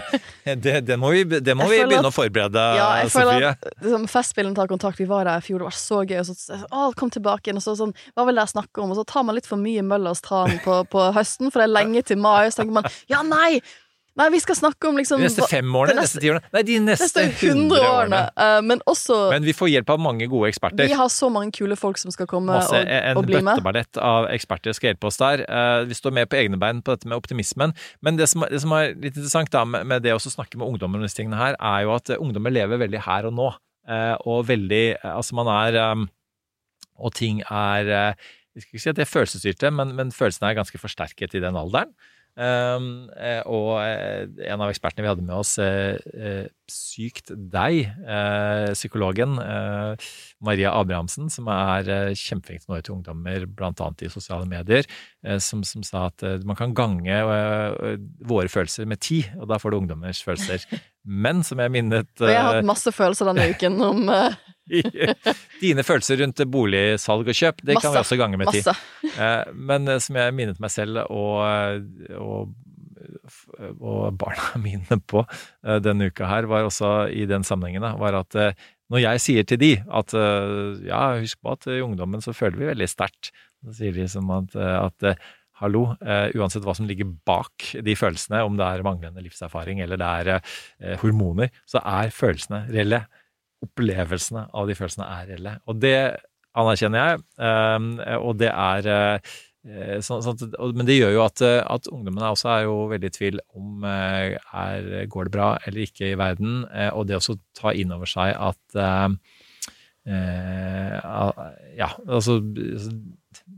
[0.62, 3.50] det, det må vi, det må vi begynne at- å forberede, Ja, jeg Sofie.
[3.50, 4.98] at liksom, Festspillene tar kontakt.
[4.98, 6.20] Vi var der i fjor, det var så gøy.
[6.22, 8.90] Og så, å, kom tilbake igjen, og så sånn Hva vil dere snakke om?
[8.94, 11.74] Og så tar man litt for mye Møllers tran på, på høsten, for det er
[11.84, 12.46] lenge til mai.
[12.46, 13.60] Og så tenker man ja, nei!
[14.16, 15.92] Nei, vi skal snakke om liksom De neste fem årene?
[15.92, 16.48] de neste ti årene?
[16.54, 18.20] Nei, de neste neste 100 100 årene.
[18.44, 20.88] Eh, men også Men vi får hjelp av mange gode eksperter.
[20.88, 23.50] Vi har så mange kule folk som skal komme Masse, og, en og bli med.
[23.50, 25.44] bøtteballett av eksperter skal hjelpe oss der.
[25.44, 27.76] Eh, vi står med på egne bein på dette med optimismen.
[28.00, 30.64] Men det som, det som er litt interessant da, med, med det å snakke med
[30.70, 33.52] ungdommer om disse tingene her, er jo at eh, ungdommer lever veldig her og nå.
[34.26, 35.76] Og veldig Altså, man er
[36.98, 40.56] Og ting er Jeg skal ikke si at det er følelsesstyrte, men, men følelsene er
[40.58, 41.92] ganske forsterket i den alderen.
[42.36, 47.92] Um, eh, og eh, en av ekspertene vi hadde med oss, eh, Sykt deg,
[48.74, 49.36] psykologen
[50.42, 53.86] Maria Abrahamsen, som er kjempeflink nå til ungdommer, bl.a.
[54.02, 54.82] i sosiale medier,
[55.38, 57.20] som, som sa at man kan gange
[58.26, 60.66] våre følelser med ti, og da får du ungdommers følelser.
[61.06, 64.10] Men som jeg minnet Og jeg har hatt masse følelser denne uken om
[65.62, 68.64] Dine følelser rundt boligsalg og kjøp, det kan vi også gange med ti.
[69.16, 71.38] Eh, Men eh, som jeg minnet meg selv og,
[72.20, 72.50] og,
[73.80, 78.36] og barna mine på eh, denne uka her, var også i den sammenhengen, var at
[78.36, 82.34] eh, når jeg sier til de at eh, ja, husk på at i ungdommen så
[82.36, 83.32] føler vi veldig sterkt,
[83.64, 87.70] så sier de som at, eh, at eh, hallo, uh, uansett hva som ligger bak
[87.84, 92.66] de følelsene, om det er manglende livserfaring eller det er uh, hormoner, så er følelsene
[92.68, 93.06] reelle.
[93.64, 95.56] Opplevelsene av de følelsene er reelle.
[95.66, 95.96] Og det
[96.56, 99.36] anerkjenner jeg, eh, og det er eh,
[99.66, 103.08] Eh, Sånn, sånn, men det gjør jo at, eh, at ungdommene også er jo veldig
[103.10, 106.60] i tvil om er, går det bra eller ikke i verden,
[106.92, 109.08] og det også ta inn over seg at eh,
[110.06, 112.38] Ja, altså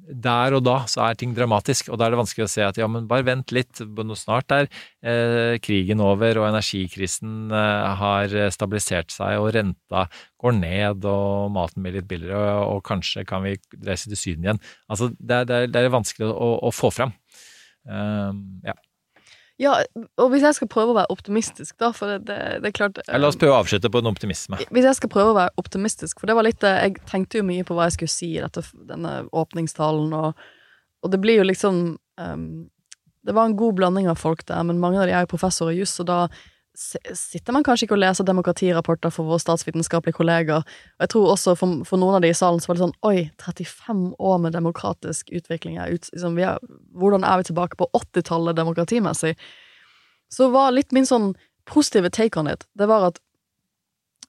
[0.08, 2.80] Der og da så er ting dramatisk, og da er det vanskelig å se at
[2.80, 4.68] ja, men bare vent litt, nå snart er
[5.04, 10.06] eh, krigen over, og energikrisen eh, har stabilisert seg, og renta
[10.40, 14.48] går ned, og maten blir litt billigere, og, og kanskje kan vi reise til Syden
[14.48, 14.62] igjen.
[14.88, 17.12] Altså, det det er, det er vanskelig å, å få fram.
[17.88, 18.74] Um, ja.
[19.58, 19.72] Ja,
[20.22, 23.00] og hvis jeg skal prøve å være optimistisk, da, for det, det, det er klart
[23.10, 24.60] La oss prøve å avslutte på en optimisme.
[24.70, 27.46] Hvis jeg skal prøve å være optimistisk, for det var litt eh, Jeg tenkte jo
[27.48, 30.44] mye på hva jeg skulle si i dette, denne åpningstalen, og,
[31.02, 32.46] og det blir jo liksom um,
[33.26, 35.74] Det var en god blanding av folk der, men mange av de er jo professorer
[35.74, 36.20] i juss, og da
[36.78, 40.62] sitter man kanskje ikke og leser demokratirapporter for våre statsvitenskapelige kolleger.
[40.62, 42.98] Og jeg tror også for, for noen av de i salen så var det sånn
[43.08, 45.78] Oi, 35 år med demokratisk utvikling.
[45.82, 46.38] Er ut, liksom,
[46.94, 49.34] hvordan er vi tilbake på 80-tallet demokratimessig?
[50.30, 51.32] Så var litt min sånn
[51.68, 53.18] positive take on it, det var at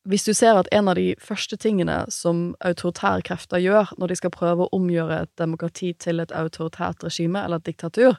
[0.10, 4.18] hvis du ser at en av de første tingene som autoritære krefter gjør når de
[4.18, 8.16] skal prøve å omgjøre et demokrati til et autoritært regime eller et diktatur,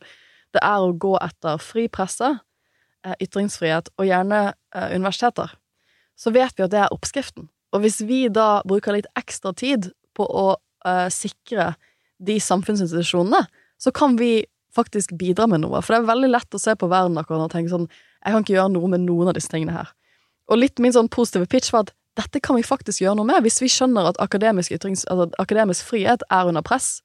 [0.55, 2.35] det er å gå etter fri presse,
[3.20, 5.55] ytringsfrihet og gjerne eh, universiteter,
[6.20, 7.48] så vet vi at det er oppskriften.
[7.72, 11.74] Og hvis vi da bruker litt ekstra tid på å uh, sikre
[12.20, 13.44] de samfunnsinstitusjonene,
[13.80, 14.42] så kan vi
[14.74, 15.80] faktisk bidra med noe.
[15.80, 17.88] For det er veldig lett å se på verden akkurat og tenke sånn
[18.20, 19.92] Jeg kan ikke gjøre noe med noen av disse tingene her.
[20.53, 23.40] Og litt min sånn positive pitch var at dette kan vi faktisk gjøre noe med,
[23.46, 26.98] hvis vi skjønner at akademisk, ytrings, altså, akademisk frihet er under press,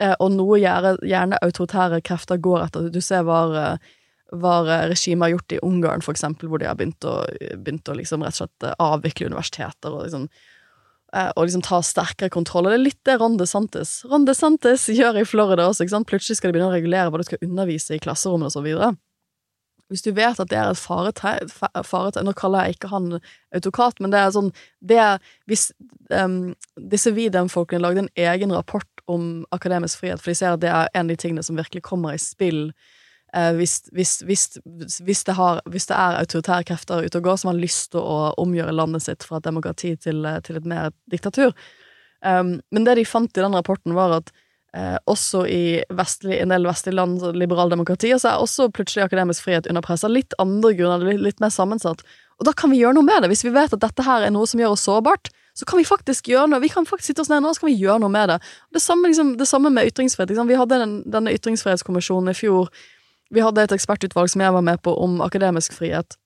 [0.00, 2.88] uh, og noe gjerne, gjerne autoritære krefter går etter.
[2.94, 3.92] Du ser hva, eh,
[4.32, 7.20] hva regimet har gjort i Ungarn, for eksempel, hvor de har begynt å,
[7.60, 10.26] begynt å liksom rett og slett eh, avvikle universiteter og liksom
[11.12, 12.66] eh, og liksom ta sterkere kontroll.
[12.66, 15.84] Og det er litt det Ron DeSantis Ron DeSantis gjør i Florida også.
[15.84, 16.08] ikke sant?
[16.08, 18.94] Plutselig skal de begynne å regulere hva du skal undervise i klasserommene videre.
[19.92, 23.18] Hvis du vet at det er et faretegn fa- Nå kaller jeg ikke han
[23.52, 24.48] autokrat, men det er sånn
[24.80, 25.20] det er,
[25.50, 25.68] Hvis
[26.08, 30.70] um, disse Videm-folkene lagde en egen rapport om akademisk frihet, for de ser at det
[30.72, 32.70] er en av de tingene som virkelig kommer i spill
[33.36, 34.14] eh, hvis, hvis,
[35.00, 38.02] hvis, det har, hvis det er autoritære krefter ute og går som har lyst til
[38.02, 41.52] å omgjøre landet sitt fra et demokrati til, eh, til et mer diktatur.
[42.22, 44.30] Um, men det de fant i den rapporten, var at
[44.76, 49.48] eh, også i vestlig, en del vestlige land, liberale demokratier, så er også plutselig akademisk
[49.48, 52.04] frihet under press litt andre grunner, litt, litt mer sammensatt.
[52.38, 53.32] Og da kan vi gjøre noe med det.
[53.32, 55.84] Hvis vi vet at dette her er noe som gjør oss sårbart, så kan vi
[55.84, 56.62] faktisk gjøre noe.
[56.62, 58.38] Vi kan faktisk sitte oss ned nå, så kan vi gjøre noe med det.
[58.72, 60.32] Det samme, liksom, det samme med ytringsfrihet.
[60.32, 60.48] Liksom.
[60.48, 62.70] Vi hadde den, denne ytringsfrihetskommisjonen i fjor.
[63.32, 66.18] Vi hadde et ekspertutvalg som jeg var med på, om akademisk frihet.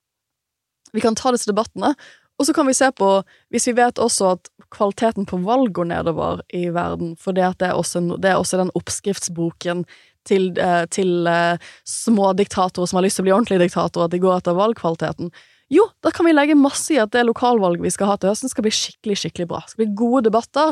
[0.93, 1.93] Vi kan ta disse debattene,
[2.37, 3.09] og så kan vi se på,
[3.51, 7.71] hvis vi vet også at kvaliteten på valg går nedover i verden, for det, det,
[7.71, 9.85] er, også, det er også den oppskriftsboken
[10.27, 14.13] til, eh, til eh, små diktatorer som har lyst til å bli ordentlige diktatorer, at
[14.15, 15.31] de går etter valgkvaliteten,
[15.67, 18.47] Jo, da kan vi legge masse i at det lokalvalget vi skal ha til høsten,
[18.47, 19.59] skal bli skikkelig skikkelig bra.
[19.65, 20.69] Det skal bli gode debatter,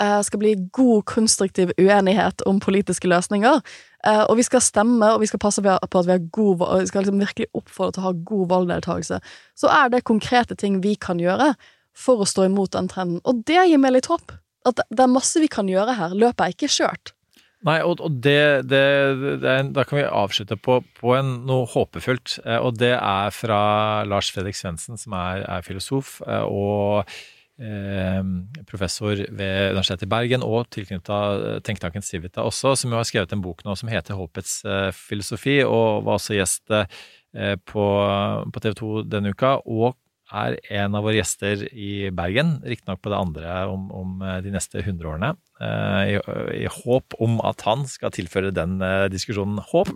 [0.00, 3.60] eh, skal bli god, konstruktiv uenighet om politiske løsninger.
[4.06, 7.02] Eh, og vi skal stemme, og vi skal passe på at vi god, vi skal
[7.02, 9.20] liksom virkelig oppfordre til å ha god valgdeltakelse.
[9.58, 11.54] Så er det konkrete ting vi kan gjøre
[11.98, 13.22] for å stå imot den trenden.
[13.26, 14.36] Og det gir meg litt håp.
[14.68, 16.14] At det er masse vi kan gjøre her.
[16.14, 17.14] Løpet er ikke kjørt.
[17.66, 18.82] Nei, og, og det, det,
[19.42, 22.36] det er, da kan vi avslutte på, på en, noe håpefullt.
[22.44, 23.62] Eh, og det er fra
[24.06, 27.10] Lars Fredrik Svendsen, som er, er filosof eh, og
[28.68, 33.42] professor ved Universitetet i Bergen, og tilknytta tenketanken Civita også, som jo har skrevet en
[33.42, 37.86] bok nå som heter Håpets eh, filosofi, og var også gjest eh, på,
[38.54, 39.58] på TV 2 denne uka.
[39.66, 39.98] og
[40.28, 44.82] er en av våre gjester i Bergen, riktignok på det andre om, om, de neste
[44.82, 45.30] 100 årene,
[46.04, 46.18] i,
[46.52, 48.76] i, håp om at han skal tilføre den
[49.08, 49.94] diskusjonen håp.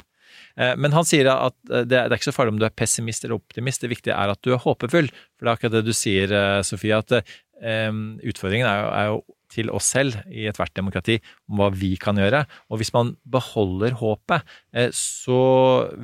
[0.57, 1.55] Men han sier at
[1.89, 4.43] det er ikke så farlig om du er pessimist eller optimist, det viktige er at
[4.45, 5.09] du er håpefull.
[5.37, 6.35] For det er akkurat det du sier,
[6.67, 7.15] Sofie, at
[7.63, 9.23] utfordringen er jo, er jo
[9.53, 11.19] til oss selv i ethvert demokrati
[11.51, 12.43] om hva vi kan gjøre.
[12.73, 14.55] Og hvis man beholder håpet,
[14.97, 15.41] så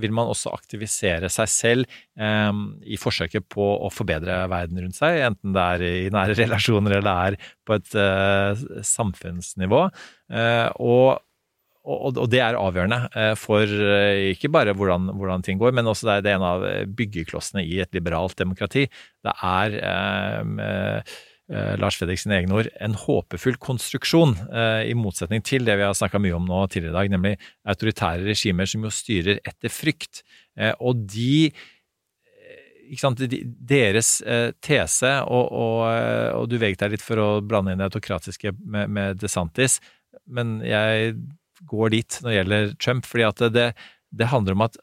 [0.01, 5.57] vil man også aktivisere seg selv i forsøket på å forbedre verden rundt seg, enten
[5.57, 9.87] det er i nære relasjoner eller det er på et samfunnsnivå.
[10.85, 11.07] Og
[11.89, 13.71] og, det er avgjørende for
[14.33, 16.67] ikke bare hvordan, hvordan, ting går, men også det er, en av
[16.99, 18.85] byggeklossene i et liberalt demokrati.
[19.25, 21.17] Det er eh,
[21.81, 24.35] Lars Fredriksen egne ord, en håpefull konstruksjon,
[24.85, 27.35] i motsetning til det vi har snakka mye om nå tidligere i dag, nemlig
[27.73, 30.23] autoritære regimer som jo styrer etter frykt.
[30.85, 31.49] Og de
[32.97, 34.15] Sant, deres
[34.65, 35.83] tese, og, og,
[36.39, 39.77] og, du veget deg litt for å blande inn det autokratiske med, med DeSantis,
[40.29, 41.13] men jeg
[41.67, 43.69] går dit når det gjelder Trump, fordi at det,
[44.15, 44.79] det handler om at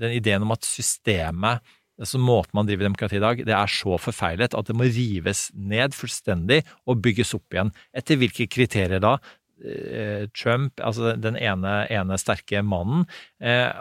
[0.00, 1.64] den ideen om at systemet
[2.02, 5.46] så måten man driver demokrati i dag, det er så forfeilet at det må rives
[5.54, 7.70] ned fullstendig og bygges opp igjen.
[7.94, 9.14] Etter hvilke kriterier da?
[10.34, 13.04] Trump, altså den ene, ene sterke mannen.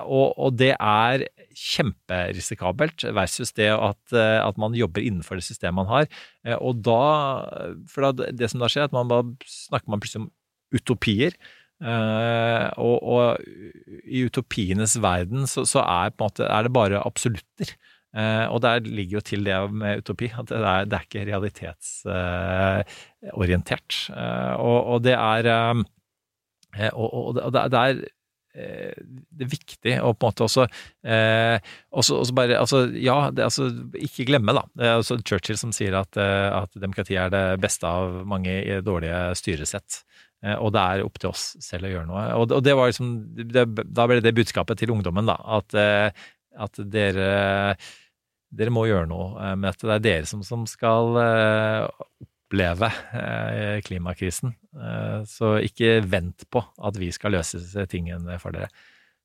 [0.05, 1.25] Og, og, det er
[1.57, 6.07] kjemperisikabelt versus det at, at, man jobber innenfor det systemet man har.
[6.61, 7.01] Og da
[7.89, 10.31] For det som da skjer, at man bare snakker man plutselig om
[10.73, 11.35] utopier.
[11.84, 13.41] Og, og
[14.07, 17.73] i utopienes verden så, så er, måte, er, det bare absolutter.
[18.13, 21.25] Uh, og der ligger jo til det med utopi, at det er, det er ikke
[21.31, 23.93] realitetsorientert.
[24.13, 25.49] Uh, uh, og, og, det er
[26.93, 27.93] og, det, det er
[28.53, 30.69] det er viktig å på en måte også,
[31.89, 33.65] også, også bare altså, Ja, det, altså,
[33.97, 34.61] ikke glemme, da.
[34.99, 40.05] Også Churchill som sier at, at demokrati er det beste av mange dårlige styresett.
[40.59, 42.23] Og det er opp til oss selv å gjøre noe.
[42.35, 43.63] Og, det var liksom, det,
[43.95, 45.37] Da ble det budskapet til ungdommen, da.
[45.57, 45.75] At,
[46.65, 47.77] at dere
[48.53, 49.87] dere må gjøre noe eh, med dette.
[49.87, 54.53] Det er dere som, som skal eh, oppleve eh, klimakrisen.
[55.29, 58.71] Så ikke vent på at vi skal løse tingene for dere.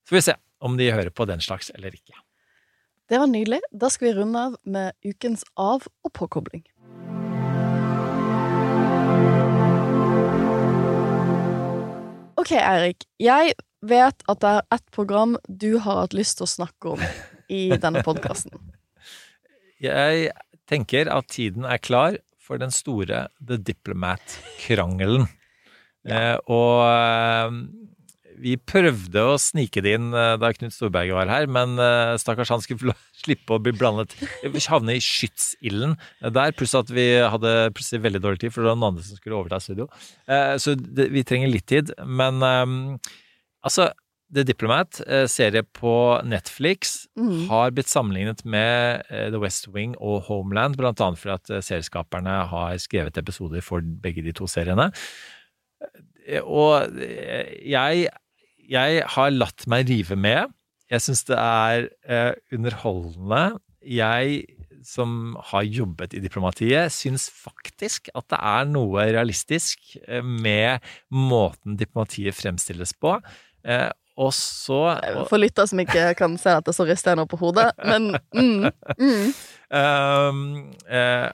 [0.04, 2.16] Så får vi se om de hører på den slags eller ikke.
[3.08, 3.62] Det var nydelig.
[3.72, 6.66] Da skal vi runde av med ukens av- og påkobling.
[12.38, 13.02] Ok, Eirik.
[13.18, 17.02] Jeg vet at det er ett program du har hatt lyst til å snakke om
[17.50, 18.54] i denne podkasten.
[19.82, 20.30] Jeg
[20.70, 25.26] tenker at tiden er klar for den store The Diplomat-krangelen.
[26.06, 26.14] Ja.
[26.14, 27.58] Eh, og eh,
[28.42, 32.52] vi prøvde å snike det inn eh, da Knut Storberget var her, men eh, stakkars
[32.54, 34.14] han skulle slippe å bli blandet
[34.68, 38.80] Havne i skytsilden der, pluss at vi hadde plutselig veldig dårlig tid, for det var
[38.80, 39.88] noen andre som skulle overta studio.
[40.28, 41.94] Eh, så det, vi trenger litt tid.
[42.04, 43.16] Men eh,
[43.66, 43.90] altså
[44.28, 44.98] The Diplomat,
[45.32, 45.90] serie på
[46.28, 47.46] Netflix, mm.
[47.48, 52.74] har blitt sammenlignet med The West Wing og Homeland, blant annet fordi at serieskaperne har
[52.82, 54.90] skrevet episoder for begge de to seriene.
[56.44, 57.00] Og
[57.64, 58.10] jeg,
[58.68, 60.52] jeg har latt meg rive med.
[60.88, 63.58] Jeg syns det er eh, underholdende.
[63.84, 64.44] Jeg
[64.86, 72.36] som har jobbet i diplomatiet, syns faktisk at det er noe realistisk med måten diplomatiet
[72.36, 73.16] fremstilles på.
[73.66, 74.80] Eh, og så
[75.30, 78.66] For lytter som ikke kan se dette, så rister jeg nå på hodet, men mm,
[78.98, 79.28] mm.
[79.68, 80.40] Um,
[80.98, 81.28] eh,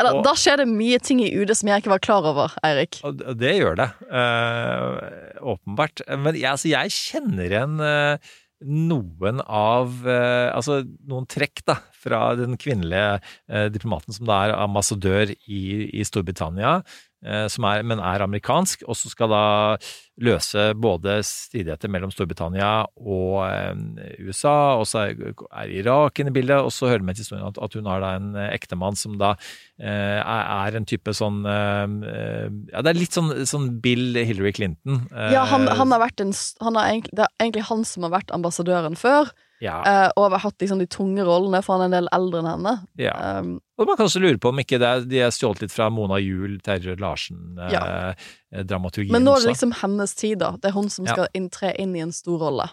[0.00, 2.54] Eller, og, da skjer det mye ting i UD som jeg ikke var klar over,
[2.66, 3.00] Eirik.
[3.40, 3.88] Det gjør det.
[4.08, 4.96] Uh,
[5.54, 6.04] åpenbart.
[6.10, 12.32] Men jeg, altså, jeg kjenner igjen uh, noen av uh, Altså noen trekk da, fra
[12.36, 16.78] den kvinnelige diplomaten som da er ambassadør i, i Storbritannia,
[17.22, 19.42] er, men er amerikansk, og som skal da
[20.20, 26.36] løse både stridigheter mellom Storbritannia og eh, USA, og så er, er Irak inne i
[26.36, 28.96] bildet, og så hører vi til historien at, at hun har da en eh, ektemann
[29.00, 29.34] som da
[29.80, 34.52] eh, er, en type sånn eh, eh, Ja, det er litt sånn, sånn Bill Hillary
[34.56, 35.06] Clinton.
[35.12, 38.08] eh, Ja, han, han har vært en, han har egentlig, Det er egentlig han som
[38.08, 41.82] har vært ambassadøren før, ja, Uh, og har hatt liksom, de tunge rollene, for han
[41.82, 42.74] er en del eldre enn henne.
[42.96, 43.12] ja.
[43.40, 45.88] Um, Og man kan også lure på om ikke det de er stjålet litt fra
[45.92, 47.72] Mona Juel, Terje Larsen-dramaturgien.
[47.72, 47.84] Ja.
[48.52, 50.50] eh, men nå er det liksom hennes tid, da.
[50.60, 51.12] Det er hun som Ja.
[51.14, 52.68] skal tre inn i en stor rolle.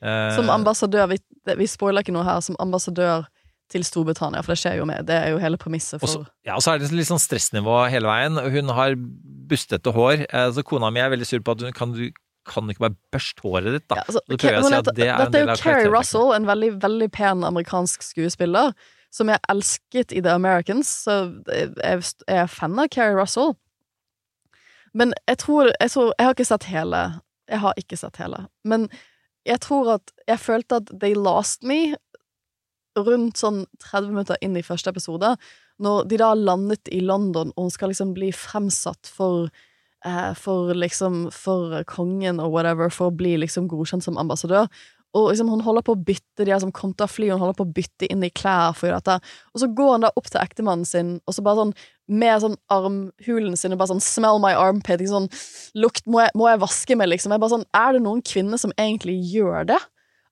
[0.00, 1.18] Eh, Som ambassadør, vi,
[1.56, 3.26] vi spoiler ikke noe her, som ambassadør
[3.68, 5.04] til Storbritannia, for det skjer jo med.
[5.06, 7.88] Det er jo hele premisset for Også, ja, og så er det litt sånn stressnivå
[7.90, 8.38] hele veien.
[8.50, 10.24] Hun har bustete hår.
[10.32, 12.10] Eh, Så kona mi er veldig sur på at hun kan, du
[12.48, 14.00] kan ikke bare børste håret ditt, da.
[14.00, 15.90] Ja, altså, Så prøver jeg å si at det er en Dette er jo Keri
[15.92, 18.74] Russell, en veldig, veldig pen amerikansk skuespiller,
[19.14, 23.54] som jeg elsket i The Americans, så jeg er fan av Keri Russell.
[24.96, 27.00] Men jeg tror, jeg tror Jeg har ikke sett hele.
[27.48, 28.46] Jeg har ikke sett hele.
[28.64, 28.88] Men
[29.46, 31.96] jeg tror at Jeg følte at they lost me
[32.98, 35.36] rundt sånn 30 minutter inn i første episode,
[35.78, 39.52] når de da landet i London, og hun skal liksom bli fremsatt for
[40.38, 44.68] for liksom For kongen og whatever, for å bli liksom godkjent som ambassadør.
[45.16, 47.56] Og liksom hun holder på å bytte De som som til å fly, hun holder
[47.56, 49.30] på å bytte inn i klær for å gjøre dette.
[49.54, 51.72] Og så går han da opp til ektemannen sin, og så bare sånn
[52.08, 55.08] med sånn armhulen sin og bare sånn 'smell my armpit'.
[55.08, 55.28] Sånn,
[55.74, 57.32] lukt, må, jeg, må jeg vaske meg, liksom?
[57.32, 59.80] Jeg bare sånn, Er det noen kvinner som egentlig gjør det?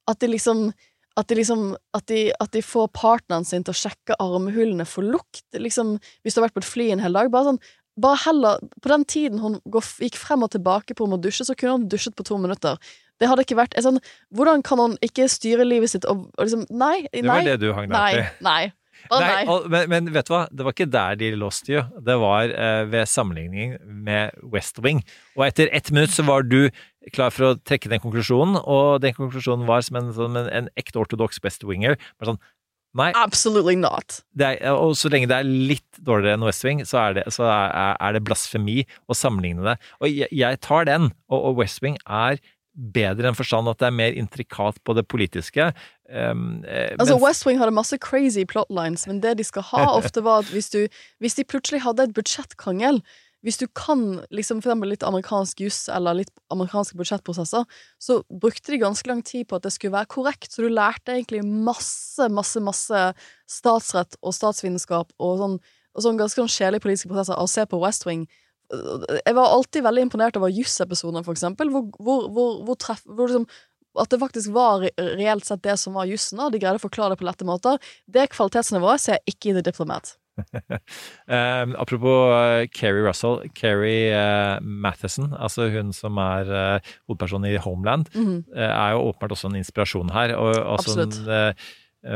[0.08, 0.72] At de liksom
[1.16, 5.00] at de, liksom, at, de, at de får partneren sin til å sjekke armhulene for
[5.00, 5.46] lukt.
[5.54, 7.30] Liksom, hvis du har vært på et fly en hel dag.
[7.32, 7.60] Bare sånn,
[7.96, 9.60] bare heller, På den tiden hun
[10.00, 12.76] gikk frem og tilbake på om å dusje, så kunne hun dusjet på to minutter.
[13.20, 14.00] Det hadde ikke vært sånn,
[14.34, 17.06] Hvordan kan hun ikke styre livet sitt og, og liksom Nei.
[17.12, 18.26] Det nei, var det du hang deg opp i.
[18.44, 18.66] nei.
[18.66, 18.74] Nei.
[19.12, 20.46] Nei, og, men, men vet du hva?
[20.50, 21.82] Det var ikke der de lost you.
[22.02, 25.02] Det var eh, ved sammenligning med West Wing.
[25.36, 26.70] Og etter ett minutt så var du
[27.14, 30.70] klar for å trekke den konklusjonen, og den konklusjonen var som en, som en, en
[30.80, 32.00] ekte ortodoks West Winger.
[32.18, 32.42] Bare sånn,
[32.96, 34.20] nei, Absolutely not.
[34.36, 37.24] det er, og så lenge det er litt dårligere enn West Wing, så er det,
[37.34, 39.76] så er, er det blasfemi å sammenligne det.
[40.00, 42.40] Og jeg, jeg tar den, og, og West Wing er
[42.76, 45.70] bedre enn forstand at det er mer intrikat på det politiske.
[46.12, 46.58] Um,
[47.00, 50.42] Altså, mens- West Wing hadde masse crazy plotlines, men det de skal ha ofte, var
[50.44, 50.82] at hvis, du,
[51.24, 53.00] hvis de plutselig hadde et budsjettkrangel
[53.44, 57.66] Hvis du kan liksom for eksempel litt amerikansk juss eller litt amerikanske budsjettprosesser,
[58.02, 61.14] så brukte de ganske lang tid på at det skulle være korrekt, så du lærte
[61.14, 63.04] egentlig masse, masse, masse
[63.50, 65.60] statsrett og statsvitenskap og sånn,
[65.96, 68.26] og sånn ganske sånn kjedelige politiske prosesser av å se på West Wing.
[68.72, 73.30] Jeg var alltid veldig imponert over jussepisodene, for eksempel, hvor, hvor, hvor, hvor, treff, hvor
[73.30, 73.46] liksom
[73.96, 77.14] at det faktisk var reelt sett det som var jussen, og de greide å forklare
[77.14, 77.80] det på lette måter.
[78.10, 80.16] Det kvalitetsnivået ser jeg ikke i The Diplomat.
[81.28, 87.56] Um, apropos uh, Keri Russell, Keri uh, Matheson, altså hun som er uh, hovedpersonen i
[87.62, 88.44] Homeland, Mhm.
[88.54, 90.36] uh, er jo åpenbart også en inspirasjon her.
[90.36, 91.18] Og, også Absolutt.
[91.28, 91.54] en,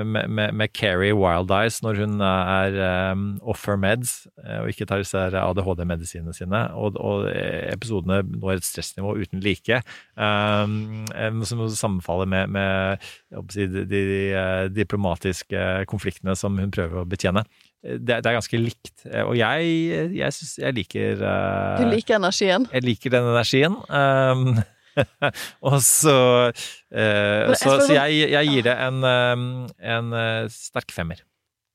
[0.07, 2.77] med, med, med Keri Wild Eyes når hun er
[3.11, 4.13] um, off her meds
[4.61, 5.03] og ikke tar
[5.35, 6.61] ADHD-medisinene sine.
[6.79, 7.25] Og, og
[7.73, 9.81] episodene når et stressnivå uten like,
[10.15, 11.03] um,
[11.43, 13.03] som sammenfaller med, med
[13.51, 17.43] si, de, de, uh, diplomatiske konfliktene som hun prøver å betjene
[17.83, 18.93] det, det er ganske likt.
[19.09, 19.71] Eh, Og jeg,
[20.17, 22.67] jeg syns jeg liker uh, Du liker energien.
[22.75, 23.79] Jeg liker den energien.
[23.89, 24.61] Um,
[25.71, 26.17] og så
[26.51, 29.45] uh, Så, så jeg, jeg gir det en, um,
[29.81, 31.23] en eh, sterk femmer.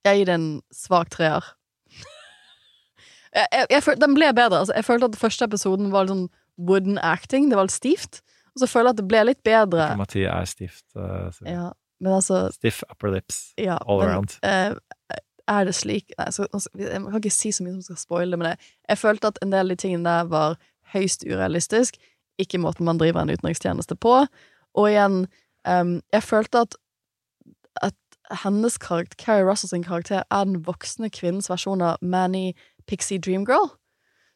[0.05, 1.45] Jeg gir det en svak treer.
[3.35, 4.61] Jeg, jeg, den ble bedre.
[4.61, 6.27] Altså, jeg følte at første episoden var litt sånn
[6.69, 7.49] wooden acting.
[7.51, 8.21] Det var litt stivt.
[8.55, 9.89] Og så føler jeg at det ble litt bedre.
[9.89, 10.85] Diplomati er stivt.
[10.95, 11.65] Uh, Ja,
[11.99, 14.37] men altså Stiff upper lips ja, all men, around.
[14.43, 14.75] eh,
[15.51, 18.37] er det slik Nei, så, altså, jeg kan ikke si så mye som skal spoile,
[18.37, 20.57] men jeg, jeg følte at en del av de tingene der var
[20.93, 21.99] høyst urealistisk.
[22.41, 24.17] Ikke måten man driver en utenrikstjeneste på.
[24.75, 25.25] Og igjen,
[25.67, 26.77] um, jeg følte at,
[27.81, 32.53] at hennes karakter, Carrie Russell sin karakter, er den voksne kvinnens versjon av Manny
[32.87, 33.69] Pixie Dreamgirl.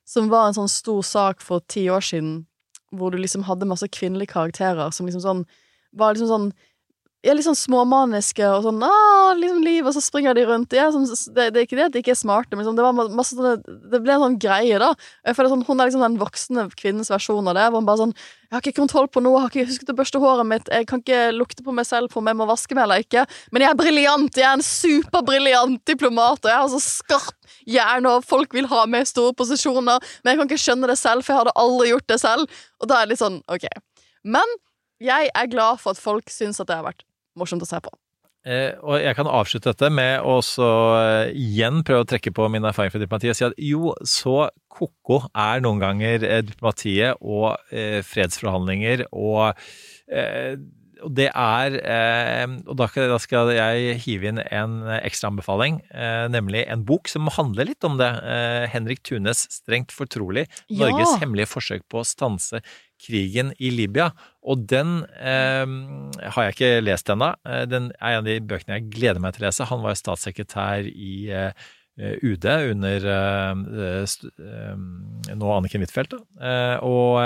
[0.09, 2.45] Som var en sånn stor sak for ti år siden,
[2.91, 5.43] hvor du liksom hadde masse kvinnelige karakterer som liksom sånn
[5.97, 6.49] var liksom sånn
[7.19, 8.79] ja, litt sånn småmaniske og sånn
[9.41, 10.71] liksom liv, og så springer de rundt.
[10.75, 11.03] Ja, sånn,
[11.35, 13.35] det, det er ikke det at de ikke er smarte, men liksom, det masse
[13.91, 14.93] Det ble en sånn greie, da.
[15.27, 17.65] Jeg føler sånn, Hun er liksom den voksne kvinnens versjon av det.
[17.67, 19.97] Hvor hun bare sånn 'Jeg har ikke kontroll på noe, jeg har ikke husket å
[19.99, 22.73] børste håret mitt', 'Jeg kan ikke lukte på meg selv på om jeg må vaske
[22.73, 24.33] meg eller ikke', men jeg er briljant!
[24.33, 27.37] Jeg er en superbriljant diplomat, og jeg har så skarp
[27.67, 30.97] hjerne, og folk vil ha meg i store posisjoner, men jeg kan ikke skjønne det
[30.97, 32.49] selv, for jeg hadde aldri gjort det selv.
[32.81, 33.67] Og da er det litt sånn, OK.
[34.23, 34.47] Men
[34.99, 37.05] jeg er glad for at folk syns at det har vært
[37.39, 37.93] morsomt å se på.
[38.47, 42.63] Eh, og jeg kan avslutte dette med å eh, igjen prøve å trekke på min
[42.63, 44.35] erfaring fra diplomatiet og si at jo, så
[44.71, 49.49] ko-ko er noen ganger eh, diplomatiet og eh, fredsforhandlinger og
[50.07, 50.55] eh,
[51.05, 52.87] og det er eh, Og da
[53.21, 57.97] skal, jeg hive inn en ekstra anbefaling, eh, nemlig en bok som handler litt om
[57.99, 58.09] det.
[58.23, 60.47] Eh, Henrik Thunes' Strengt fortrolig.
[60.67, 60.87] Ja.
[60.87, 62.61] Norges hemmelige forsøk på å stanse
[62.99, 64.09] krigen i Libya.
[64.43, 65.65] Og den eh,
[66.35, 67.33] har jeg ikke lest ennå.
[67.71, 69.69] Den er en av de bøkene jeg gleder meg til å lese.
[69.71, 71.67] Han var statssekretær i eh,
[71.99, 74.13] UD under eh,
[75.35, 77.17] nå Anniken Huitfeldt, og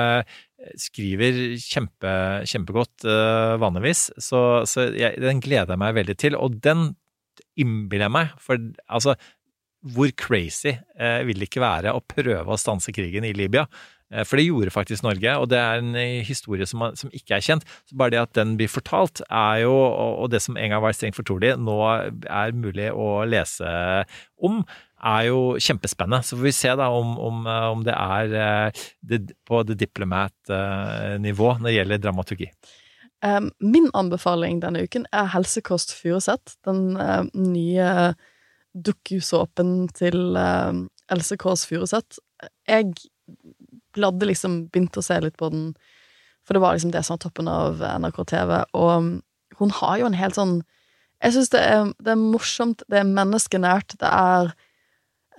[0.80, 2.12] skriver kjempe,
[2.50, 4.08] kjempegodt uh, vanligvis.
[4.22, 6.38] Så, så jeg, den gleder jeg meg veldig til.
[6.40, 6.92] Og den
[7.60, 9.18] innbiller jeg meg, for altså
[9.94, 13.66] hvor crazy uh, vil det ikke være å prøve å stanse krigen i Libya?
[14.14, 17.44] Uh, For det gjorde faktisk Norge, og det er en historie som, som ikke er
[17.44, 17.68] kjent.
[17.90, 20.84] Så bare det at den blir fortalt, er jo, og og det som en gang
[20.86, 23.68] var strengt fortrolig, nå er mulig å lese
[24.40, 24.64] om,
[25.04, 26.24] er jo kjempespennende.
[26.24, 29.78] Så får vi se da om, om, eh, om det er eh, det, på det
[29.82, 32.50] diplomat-nivå når det gjelder dramaturgi.
[33.24, 36.58] Um, min anbefaling denne uken er Helsekost Furuset.
[36.68, 38.14] Den eh, nye
[38.74, 40.34] dukkusåpen til
[41.14, 42.18] Else Kåss Furuseth.
[42.66, 42.96] Jeg
[43.94, 45.68] bladde liksom, begynte å se litt på den,
[46.42, 50.08] for det var liksom det som var toppen av NRK TV, og hun har jo
[50.10, 50.56] en helt sånn
[51.24, 51.62] Jeg syns det,
[52.04, 54.50] det er morsomt, det er menneskenært, det er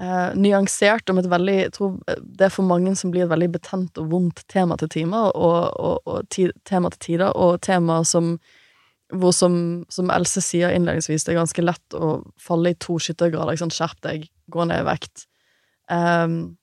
[0.05, 3.51] eh, nyansert om et veldig Jeg tror det er for mange som blir et veldig
[3.57, 8.03] betent og vondt tema til timer, og, og, og ti, tema til tider, og tema
[8.09, 8.37] som
[9.13, 13.53] hvor som, som Else sier innledningsvis, det er ganske lett å falle i to skyttergrader.
[13.53, 13.73] Liksom.
[13.75, 15.27] Skjerp deg, gå ned i vekt.
[15.93, 16.57] Um,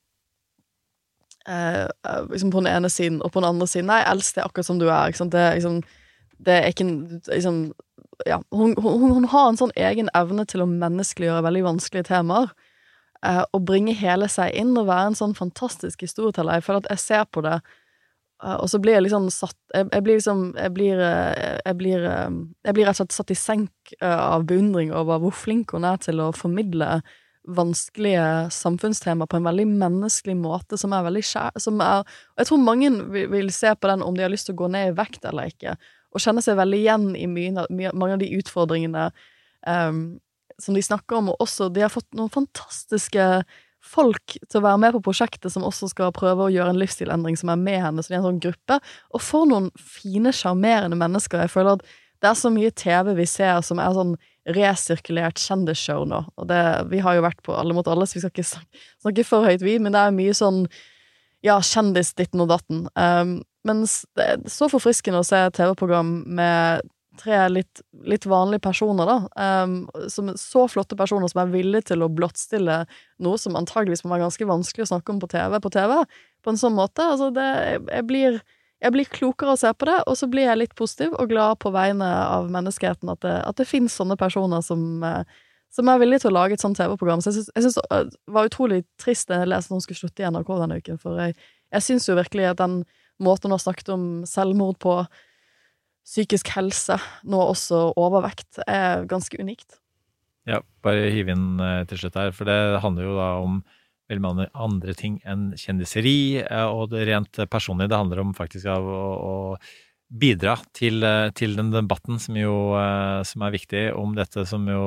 [1.48, 4.44] eh, eh, liksom på den ene siden, og på den andre siden Nei, Else, det
[4.44, 5.14] er akkurat som du er.
[5.14, 5.82] Det liksom
[6.42, 6.88] Det er ikke
[7.30, 7.74] liksom,
[8.26, 12.50] ja, hun, hun, hun har en sånn egen evne til å menneskeliggjøre veldig vanskelige temaer.
[13.26, 16.60] Eh, å bringe hele seg inn og være en sånn fantastisk historieteller.
[16.60, 17.58] Jeg føler at jeg ser på det,
[18.44, 21.78] eh, og så blir jeg liksom satt Jeg, jeg blir liksom Jeg blir, eh, jeg
[21.80, 22.38] blir eh,
[22.68, 26.00] Jeg blir rett og slett satt i senk av beundring over hvor flink hun er
[26.02, 27.02] til å formidle
[27.48, 31.58] vanskelige samfunnstemaer på en veldig menneskelig måte, som er veldig skjær...
[31.62, 34.54] Som er, og jeg tror mange vil, se på den om de har lyst til
[34.54, 35.74] å gå ned i vekt eller ikke,
[36.12, 39.08] og kjenne seg veldig igjen i mye, mange av de utfordringene
[39.68, 40.04] em,
[40.64, 43.28] som de snakker om, og også de har fått noen fantastiske
[43.82, 47.38] folk til å være med på prosjektet som også skal prøve å gjøre en livsstilendring
[47.40, 48.78] som er med henne, så de er en sånn gruppe.
[49.16, 51.42] Og for noen fine, sjarmerende mennesker.
[51.42, 51.88] Jeg føler at
[52.22, 54.14] det er så mye TV vi ser som er sånn
[54.54, 56.22] resirkulert kjendisshow nå.
[56.38, 56.62] Og det,
[56.94, 59.66] vi har jo vært på Alle mot alle, så vi skal ikke snakke, for høyt,
[59.66, 60.64] vi, men det er mye sånn
[61.46, 62.86] ja, kjendis ditten og datten.
[62.94, 63.84] Um, men
[64.18, 66.86] det er så forfriskende å se TV-program med
[67.22, 69.18] tre litt, litt vanlige personer, da.
[69.64, 69.76] Um,
[70.12, 72.82] som så flotte personer som er villige til å blottstille
[73.22, 76.00] noe som antageligvis må være ganske vanskelig å snakke om på TV, på TV,
[76.42, 77.06] på en sånn måte.
[77.06, 78.42] Altså, det, jeg, blir
[78.82, 81.60] jeg blir klokere å se på det, og så blir jeg litt positiv og glad
[81.62, 85.22] på vegne av menneskeheten at det, at det finnes sånne personer som, eh,
[85.72, 87.22] som er villige til å lage et sånt TV-program.
[87.22, 90.32] Så jeg syns- syns det var utrolig trist da jeg at hun skulle slutte i
[90.32, 91.38] NRK denne uken, for jeg,
[91.72, 92.82] jeg syns jo virkelig at den
[93.22, 95.06] måten hun har snakket om selvmord på,
[96.12, 99.80] psykisk helse, nå også overvekt, er ganske unikt.
[100.50, 103.62] Ja, bare hive inn eh, til slutt her, for det handler jo da om
[104.12, 107.94] veldig mange andre ting enn kjendiseri, eh, og det rent personlige.
[107.94, 109.36] Det handler om faktisk av å, å
[110.12, 112.58] bidra til, eh, til den debatten som jo
[113.28, 114.84] som er viktig, om dette som jo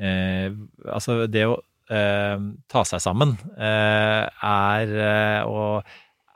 [0.00, 0.50] eh,
[0.88, 1.58] Altså, det å
[1.92, 5.84] eh, ta seg sammen eh, er og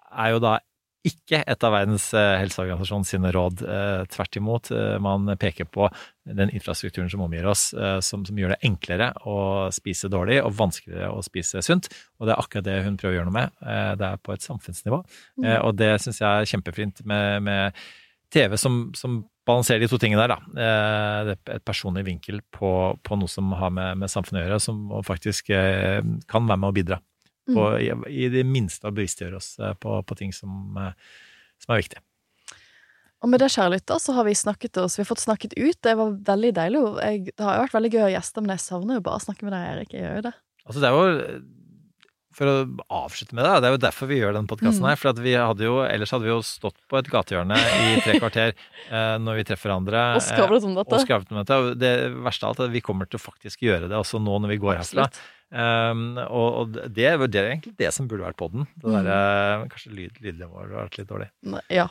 [0.08, 0.58] er jo da
[1.06, 3.62] ikke et av Verdens eh, helseorganisasjon sine råd.
[3.62, 4.70] Eh, Tvert imot.
[4.74, 5.86] eh, Man peker på
[6.28, 7.70] den infrastrukturen som omgir oss,
[8.04, 11.88] som, som gjør det enklere å spise dårlig og vanskeligere å spise sunt.
[12.20, 13.54] Og det er akkurat det hun prøver å gjøre noe med.
[13.96, 14.98] Det er på et samfunnsnivå.
[15.40, 15.48] Mm.
[15.62, 17.80] Og det syns jeg er kjempefint med, med
[18.28, 20.36] TV som, som balanserer de to tingene der.
[20.36, 21.40] Da.
[21.56, 25.48] Et personlig vinkel på, på noe som har med, med samfunnet å gjøre, som faktisk
[25.48, 27.00] kan være med å bidra.
[27.56, 30.92] På, i, I det minste å bevisstgjøre oss eh, på, på ting som, eh,
[31.64, 32.02] som er viktig.
[33.18, 35.78] Og med det, kjære lytter, så har vi snakket oss Vi har fått snakket ut.
[35.82, 36.82] Det var veldig deilig.
[37.02, 39.24] Jeg, det har jo vært veldig gøy å gjeste, men jeg savner jo bare å
[39.26, 39.94] snakke med deg, Erik.
[39.96, 40.34] Jeg gjør jo det.
[40.68, 41.40] Altså, det er jo
[42.38, 42.56] for å
[43.00, 44.98] avslutte med det, det er jo derfor vi gjør den podkasten her.
[45.00, 48.52] For vi hadde jo, ellers hadde vi jo stått på et gatehjørne i tre kvarter
[48.52, 50.04] eh, når vi treffer hverandre.
[50.18, 50.94] Og skravlet om dette.
[50.94, 51.58] Og skravlet om dette.
[51.58, 51.92] Og det
[52.28, 54.54] verste av alt er at vi kommer til å faktisk gjøre det også nå når
[54.54, 55.08] vi går herfra.
[55.08, 55.24] Absolutt.
[55.48, 58.66] Um, og, og det, er det er egentlig det som burde vært podden.
[58.82, 59.68] Det Mm.
[59.72, 61.28] Kanskje lyd, lydnivået har vært litt dårlig.
[61.72, 61.86] Ja.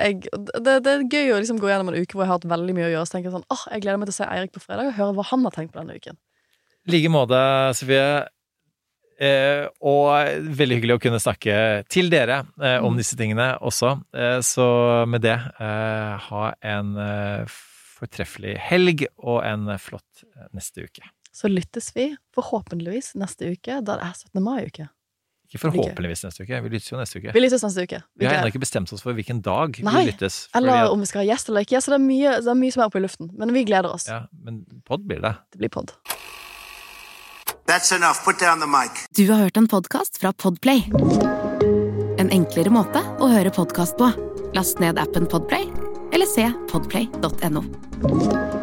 [0.00, 0.22] Jeg,
[0.64, 2.74] det, det er gøy å liksom gå gjennom en uke hvor jeg har hatt veldig
[2.78, 3.04] mye å gjøre.
[3.06, 4.96] Så tenker jeg sånn, åh, jeg gleder meg til å se Eirik på fredag og
[4.96, 6.16] høre hva han har tenkt på denne uken.
[6.88, 7.40] I like måte,
[7.76, 8.08] Sofie.
[9.18, 10.08] Eh, og
[10.56, 11.54] veldig hyggelig å kunne snakke
[11.90, 12.98] til dere eh, om Mm.
[13.02, 13.96] disse tingene også.
[14.14, 14.68] Eh, så
[15.10, 17.44] med det, eh, ha en eh,
[17.98, 21.02] fortreffelig helg og en flott eh, neste uke.
[21.38, 24.42] Så lyttes vi forhåpentligvis neste uke, da det er 17.
[24.42, 24.88] mai-uke.
[25.48, 27.32] Ikke forhåpentligvis neste uke, vi lyttes jo neste uke.
[27.32, 28.00] Vi lyttes neste uke.
[28.18, 30.48] Vi har gleder- ennå ikke bestemt oss for hvilken dag Nei, vi lyttes.
[30.58, 31.80] Eller at- om vi skal ha gjest eller ikke.
[31.80, 33.30] Så det er mye, det er mye som er oppe i luften.
[33.38, 34.08] Men vi gleder oss.
[34.08, 35.36] ja, men pod blir det.
[35.52, 35.92] Det blir pod.
[37.66, 38.24] That's enough.
[38.24, 39.06] Put down the mic.
[39.14, 40.82] Du har hørt en podkast fra Podplay.
[42.18, 44.10] En enklere måte å høre podkast på.
[44.54, 45.64] Last ned appen Podplay,
[46.12, 48.57] eller se podplay.no.